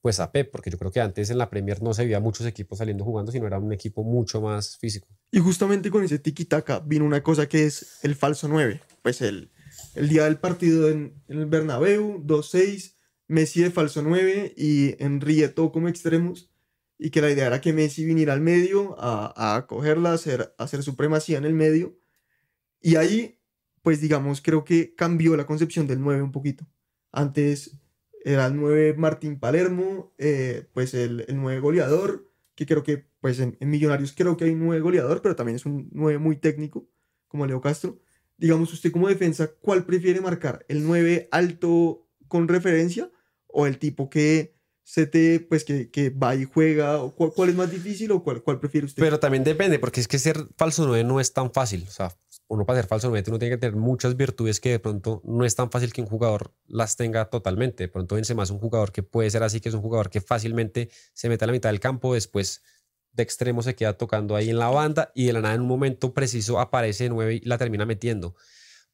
[0.00, 2.46] pues a Pep, porque yo creo que antes en la Premier no se veía muchos
[2.46, 5.08] equipos saliendo jugando, sino era un equipo mucho más físico.
[5.30, 8.80] Y justamente con ese tiki-taka vino una cosa que es el falso 9.
[9.02, 9.50] Pues el,
[9.94, 12.96] el día del partido en, el Bernabéu, 2-6,
[13.28, 16.50] Messi de falso 9 y Henrieto como extremos.
[16.98, 20.64] Y que la idea era que Messi viniera al medio a, a cogerla, hacer, a
[20.64, 21.98] hacer supremacía en el medio.
[22.80, 23.38] Y ahí,
[23.82, 26.66] pues digamos, creo que cambió la concepción del 9 un poquito.
[27.12, 27.79] Antes
[28.24, 33.56] el 9 Martín Palermo, eh, pues el, el 9 goleador, que creo que pues en,
[33.60, 36.88] en, Millonarios creo que hay un 9 goleador, pero también es un 9 muy técnico,
[37.28, 37.98] como Leo Castro.
[38.36, 40.64] Digamos, usted como defensa, ¿cuál prefiere marcar?
[40.68, 43.10] ¿El 9 alto con referencia
[43.46, 47.02] o el tipo que se te, pues que, que va y juega?
[47.02, 49.02] ¿O cuál, cuál, es más difícil o cuál, cuál prefiere usted?
[49.02, 51.84] Pero también depende, porque es que ser falso 9 no es tan fácil.
[51.86, 52.16] O sea,
[52.50, 55.44] uno para ser falso 9 uno tiene que tener muchas virtudes que de pronto no
[55.44, 57.84] es tan fácil que un jugador las tenga totalmente.
[57.84, 60.20] De pronto Benzema es un jugador que puede ser así, que es un jugador que
[60.20, 62.62] fácilmente se mete a la mitad del campo, después
[63.12, 65.68] de extremo se queda tocando ahí en la banda y de la nada en un
[65.68, 68.34] momento preciso aparece de 9 y la termina metiendo.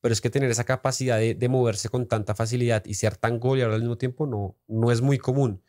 [0.02, 3.40] Pero es que tener esa capacidad de, de moverse con tanta facilidad y ser tan
[3.40, 5.62] goleador al mismo tiempo no, no es muy común.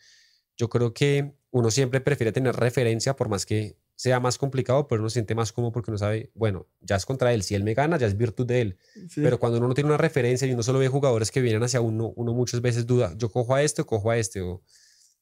[0.58, 5.02] Yo creo que uno siempre prefiere tener referencia, por más que sea más complicado, pero
[5.02, 7.64] uno se siente más cómodo porque uno sabe, bueno, ya es contra él, si él
[7.64, 8.78] me gana, ya es virtud de él.
[9.10, 9.22] Sí.
[9.22, 11.82] Pero cuando uno no tiene una referencia y uno solo ve jugadores que vienen hacia
[11.82, 14.62] uno, uno muchas veces duda, yo cojo a este o cojo a este, o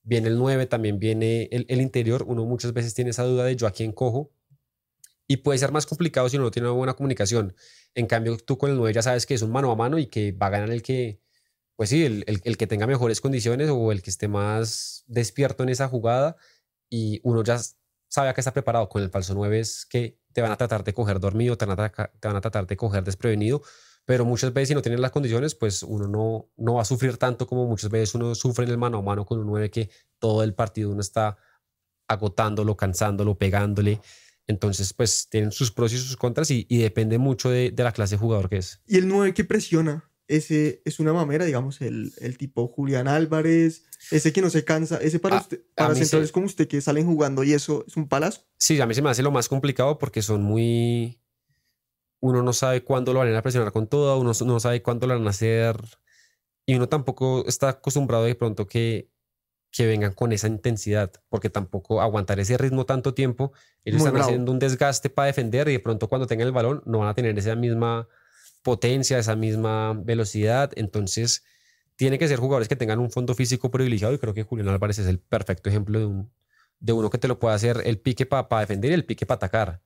[0.03, 3.55] viene el 9, también viene el, el interior, uno muchas veces tiene esa duda de
[3.55, 4.30] yo a quién cojo.
[5.26, 7.55] Y puede ser más complicado si uno no tiene una buena comunicación.
[7.95, 10.07] En cambio, tú con el 9 ya sabes que es un mano a mano y
[10.07, 11.21] que va a ganar el que,
[11.78, 15.63] pues sí, el, el, el, que tenga mejores condiciones o el que esté más despierto
[15.63, 16.36] en esa jugada
[16.89, 17.57] y uno ya
[18.08, 18.89] sabe a qué está preparado.
[18.89, 21.80] Con el falso 9 es que te van a tratar de coger dormido, te van
[21.80, 23.62] a, te van a tratar de coger desprevenido,
[24.06, 27.18] pero muchas veces si no tienes las condiciones, pues uno no, no va a sufrir
[27.18, 29.89] tanto como muchas veces uno sufre en el mano a mano con un 9 que
[30.20, 31.38] todo el partido uno está
[32.08, 33.99] agotándolo, cansándolo, pegándole.
[34.47, 38.16] Entonces, pues tienen sus pros y sus contras y, depende mucho de, de, la clase
[38.16, 38.80] de jugador que es.
[38.86, 43.86] Y el 9 que presiona, ese es una mamera, digamos, el, el tipo Julián Álvarez,
[44.11, 47.05] ese que no se cansa, ese para, A- usted, para centrales como usted que salen
[47.05, 48.41] jugando y eso es un palazo.
[48.57, 51.19] Sí, a mí se me hace lo más complicado porque son muy...
[52.21, 55.13] Uno no sabe cuándo lo van a presionar con todo, uno no sabe cuándo lo
[55.15, 55.78] van a hacer
[56.65, 59.11] y uno tampoco está acostumbrado de pronto que,
[59.71, 63.51] que vengan con esa intensidad, porque tampoco aguantar ese ritmo tanto tiempo,
[63.84, 64.30] ellos Muy están bravo.
[64.30, 67.13] haciendo un desgaste para defender y de pronto cuando tengan el balón no van a
[67.13, 68.07] tener esa misma
[68.66, 71.45] potencia, esa misma velocidad, entonces
[71.95, 74.97] tiene que ser jugadores que tengan un fondo físico privilegiado y creo que Julián Álvarez
[74.97, 76.32] es el perfecto ejemplo de un,
[76.80, 79.36] de uno que te lo pueda hacer el pique para defender y el pique para
[79.38, 79.82] atacar.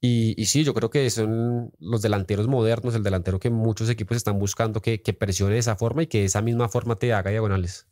[0.00, 4.16] Y, y, sí, yo creo que son los delanteros modernos, el delantero que muchos equipos
[4.16, 7.12] están buscando que, que presione de esa forma y que de esa misma forma te
[7.12, 7.86] haga diagonales.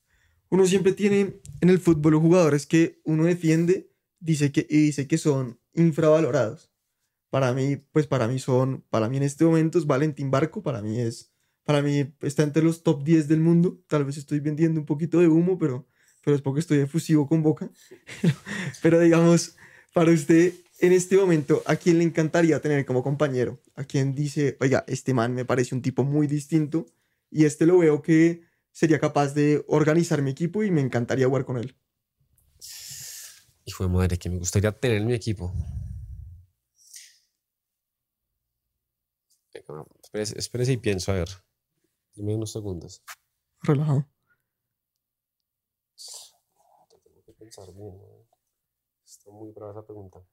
[0.50, 5.18] Uno siempre tiene en el fútbol jugadores que uno defiende dice que, y dice que
[5.18, 6.73] son infravalorados.
[7.34, 10.80] Para mí, pues para mí son, para mí en este momento es Valentín Barco, para
[10.80, 11.32] mí es,
[11.64, 13.82] para mí está entre los top 10 del mundo.
[13.88, 15.84] Tal vez estoy vendiendo un poquito de humo, pero,
[16.24, 17.68] pero es porque estoy efusivo con Boca.
[18.82, 19.56] pero digamos,
[19.92, 23.60] para usted, en este momento, ¿a quién le encantaría tener como compañero?
[23.74, 26.86] ¿A quién dice, oiga, este man me parece un tipo muy distinto
[27.32, 31.44] y este lo veo que sería capaz de organizar mi equipo y me encantaría jugar
[31.44, 31.74] con él?
[33.64, 35.52] Hijo de madre, que me gustaría tener en mi equipo.
[40.02, 41.28] Espérese, espérese y pienso, a ver.
[42.14, 43.02] Dime unos segundos.
[43.62, 44.06] Relajado.
[47.04, 47.96] Tengo que pensar bien.
[47.96, 48.26] ¿no?
[49.04, 50.18] Está muy brava esa pregunta.
[50.18, 50.26] O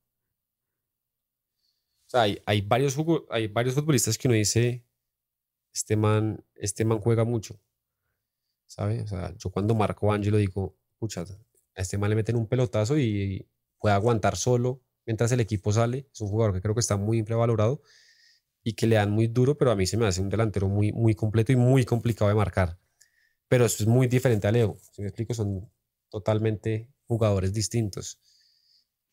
[2.08, 2.98] sea, hay, hay, varios,
[3.30, 4.86] hay varios futbolistas que uno dice,
[5.72, 7.60] este man, este man juega mucho.
[8.66, 9.02] ¿Sabe?
[9.02, 12.48] O sea, yo cuando marco a Angelo digo, pucha, a este man le meten un
[12.48, 13.48] pelotazo y
[13.80, 16.10] puede aguantar solo mientras el equipo sale.
[16.12, 17.82] Es un jugador que creo que está muy infravalorado
[18.64, 20.92] y que le dan muy duro, pero a mí se me hace un delantero muy,
[20.92, 22.78] muy completo y muy complicado de marcar.
[23.48, 24.78] Pero eso es muy diferente a Leo.
[24.92, 25.70] Si me explico, son
[26.10, 28.20] totalmente jugadores distintos.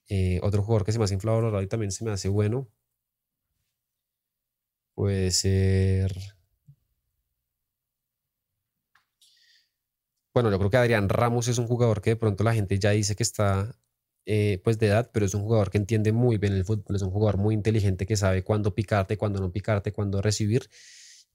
[0.08, 2.68] Eh, otro jugador que se me hace infravalorado y también se me hace bueno
[4.98, 6.12] puede ser.
[10.34, 12.90] Bueno, yo creo que Adrián Ramos es un jugador que de pronto la gente ya
[12.90, 13.74] dice que está
[14.30, 17.00] eh, pues de edad, pero es un jugador que entiende muy bien el fútbol, es
[17.00, 20.68] un jugador muy inteligente que sabe cuándo picarte, cuándo no picarte, cuándo recibir.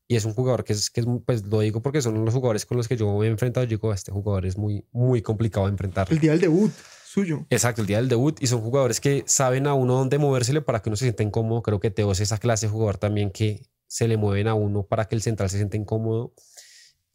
[0.07, 2.67] Y es un jugador que es, que es, pues lo digo porque son los jugadores
[2.67, 3.63] con los que yo me he enfrentado.
[3.63, 6.07] Yo digo, este jugador es muy, muy complicado de enfrentar.
[6.11, 6.71] El día del debut
[7.03, 7.47] suyo.
[7.49, 8.39] Exacto, el día del debut.
[8.39, 11.63] Y son jugadores que saben a uno dónde movérsele para que uno se sienta incómodo.
[11.63, 14.83] Creo que Teo es esa clase de jugador también que se le mueven a uno
[14.83, 16.35] para que el central se sienta incómodo.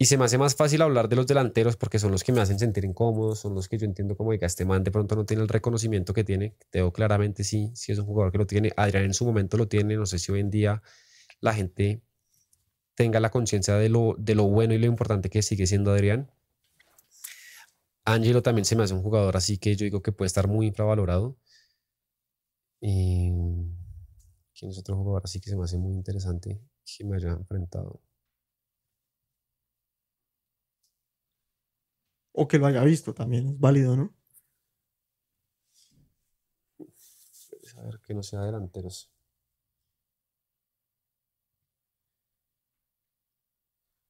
[0.00, 2.40] Y se me hace más fácil hablar de los delanteros porque son los que me
[2.40, 5.26] hacen sentir incómodo, son los que yo entiendo como, diga, este man de pronto no
[5.26, 6.54] tiene el reconocimiento que tiene.
[6.70, 8.72] Teo claramente sí, sí es un jugador que lo tiene.
[8.76, 9.96] Adrián en su momento lo tiene.
[9.96, 10.82] No sé si hoy en día
[11.40, 12.00] la gente
[12.94, 16.30] tenga la conciencia de lo, de lo bueno y lo importante que sigue siendo Adrián.
[18.04, 20.68] Angelo también se me hace un jugador así que yo digo que puede estar muy
[20.68, 21.36] infravalorado.
[22.80, 23.32] Y...
[24.58, 28.00] ¿Quién es otro jugador así que se me hace muy interesante que me haya enfrentado?
[32.40, 34.14] O que lo haya visto también, es válido, ¿no?
[37.78, 39.10] A ver, que no sea delanteros.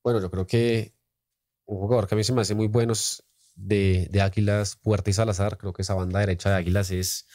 [0.03, 0.95] Bueno, yo creo que
[1.67, 2.95] un jugador que a mí se me hace muy bueno
[3.57, 7.27] de, de Águilas, Puerta y Salazar, creo que esa banda derecha de Águilas es,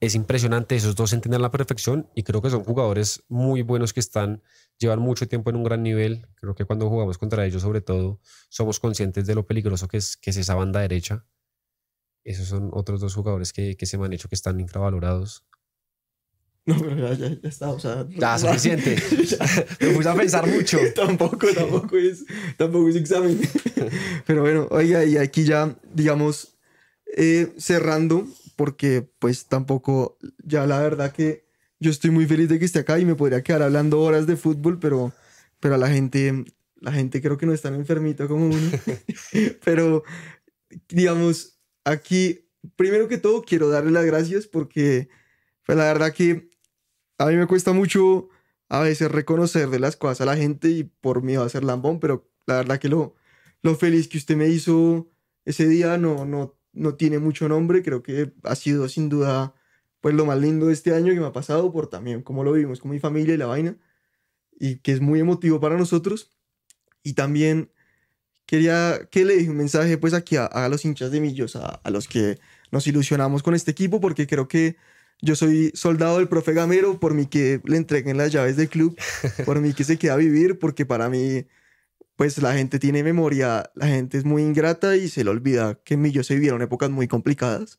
[0.00, 3.60] es impresionante, esos dos se entienden a la perfección y creo que son jugadores muy
[3.60, 4.42] buenos que están,
[4.78, 8.18] llevan mucho tiempo en un gran nivel, creo que cuando jugamos contra ellos sobre todo
[8.48, 11.26] somos conscientes de lo peligroso que es, que es esa banda derecha.
[12.24, 15.44] Esos son otros dos jugadores que, que se me han hecho que están infravalorados.
[16.66, 18.06] No, pero ya, ya, ya está, o sea...
[18.10, 18.94] Ya, suficiente.
[19.80, 20.78] Me puse a pensar mucho.
[20.94, 22.24] tampoco, tampoco es,
[22.58, 23.40] tampoco es examen.
[24.26, 26.58] pero bueno, oiga, y aquí ya, digamos,
[27.16, 28.28] eh, cerrando,
[28.60, 31.46] porque pues tampoco, ya la verdad que
[31.78, 34.36] yo estoy muy feliz de que esté acá y me podría quedar hablando horas de
[34.36, 35.14] fútbol, pero,
[35.60, 36.44] pero a la gente,
[36.76, 38.70] la gente creo que no es tan enfermito como uno.
[39.64, 40.04] pero,
[40.90, 45.08] digamos, aquí, primero que todo, quiero darle las gracias porque,
[45.64, 46.50] pues la verdad que
[47.16, 48.28] a mí me cuesta mucho
[48.68, 51.98] a veces reconocer de las cosas a la gente y por miedo a ser lambón,
[51.98, 53.14] pero la verdad que lo,
[53.62, 55.08] lo feliz que usted me hizo
[55.46, 59.54] ese día no, no, no tiene mucho nombre, creo que ha sido sin duda
[60.00, 62.52] pues lo más lindo de este año que me ha pasado por también cómo lo
[62.52, 63.76] vivimos con mi familia y la vaina
[64.58, 66.30] y que es muy emotivo para nosotros.
[67.02, 67.70] Y también
[68.46, 71.90] quería que le dije un mensaje pues aquí a, los hinchas de Millos, a, a
[71.90, 72.38] los que
[72.70, 74.76] nos ilusionamos con este equipo porque creo que
[75.22, 78.98] yo soy soldado del profe Gamero, por mí que le entreguen las llaves del club,
[79.44, 81.44] por mí que se queda a vivir, porque para mí,
[82.20, 85.94] pues la gente tiene memoria, la gente es muy ingrata y se le olvida que
[85.94, 87.78] en Millo se vivieron épocas muy complicadas.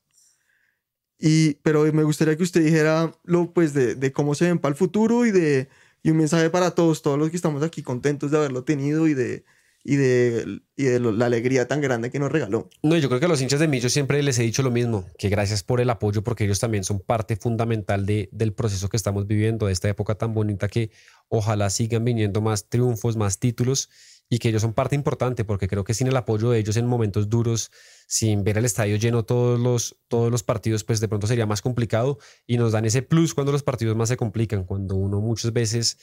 [1.20, 4.72] Y, pero me gustaría que usted dijera lo, pues, de, de cómo se ven para
[4.72, 5.70] el futuro y, de,
[6.02, 9.14] y un mensaje para todos, todos los que estamos aquí contentos de haberlo tenido y
[9.14, 9.46] de,
[9.84, 12.68] y de, y de la alegría tan grande que nos regaló.
[12.82, 15.06] No, yo creo que a los hinchas de Millo siempre les he dicho lo mismo,
[15.20, 18.98] que gracias por el apoyo, porque ellos también son parte fundamental de, del proceso que
[18.98, 20.90] estamos viviendo, de esta época tan bonita que
[21.30, 23.92] ojalá sigan viniendo más triunfos, más títulos
[24.34, 26.88] y que ellos son parte importante porque creo que sin el apoyo de ellos en
[26.88, 27.70] momentos duros,
[28.08, 31.62] sin ver el estadio lleno todos los, todos los partidos, pues de pronto sería más
[31.62, 32.18] complicado
[32.48, 35.98] y nos dan ese plus cuando los partidos más se complican, cuando uno muchas veces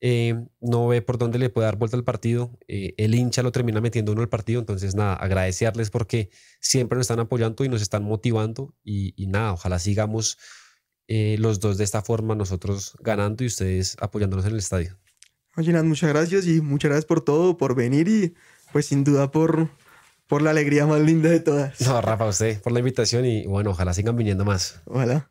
[0.00, 3.50] eh, no ve por dónde le puede dar vuelta al partido, eh, el hincha lo
[3.50, 6.30] termina metiendo uno al partido, entonces nada, agradecerles porque
[6.60, 10.38] siempre nos están apoyando y nos están motivando y, y nada, ojalá sigamos
[11.08, 15.01] eh, los dos de esta forma, nosotros ganando y ustedes apoyándonos en el estadio.
[15.56, 18.34] Oye, Nat, muchas gracias y muchas gracias por todo, por venir y
[18.72, 19.68] pues sin duda por,
[20.26, 21.78] por la alegría más linda de todas.
[21.82, 24.80] No, Rafa, usted por la invitación y bueno, ojalá sigan viniendo más.
[24.86, 25.28] Ojalá.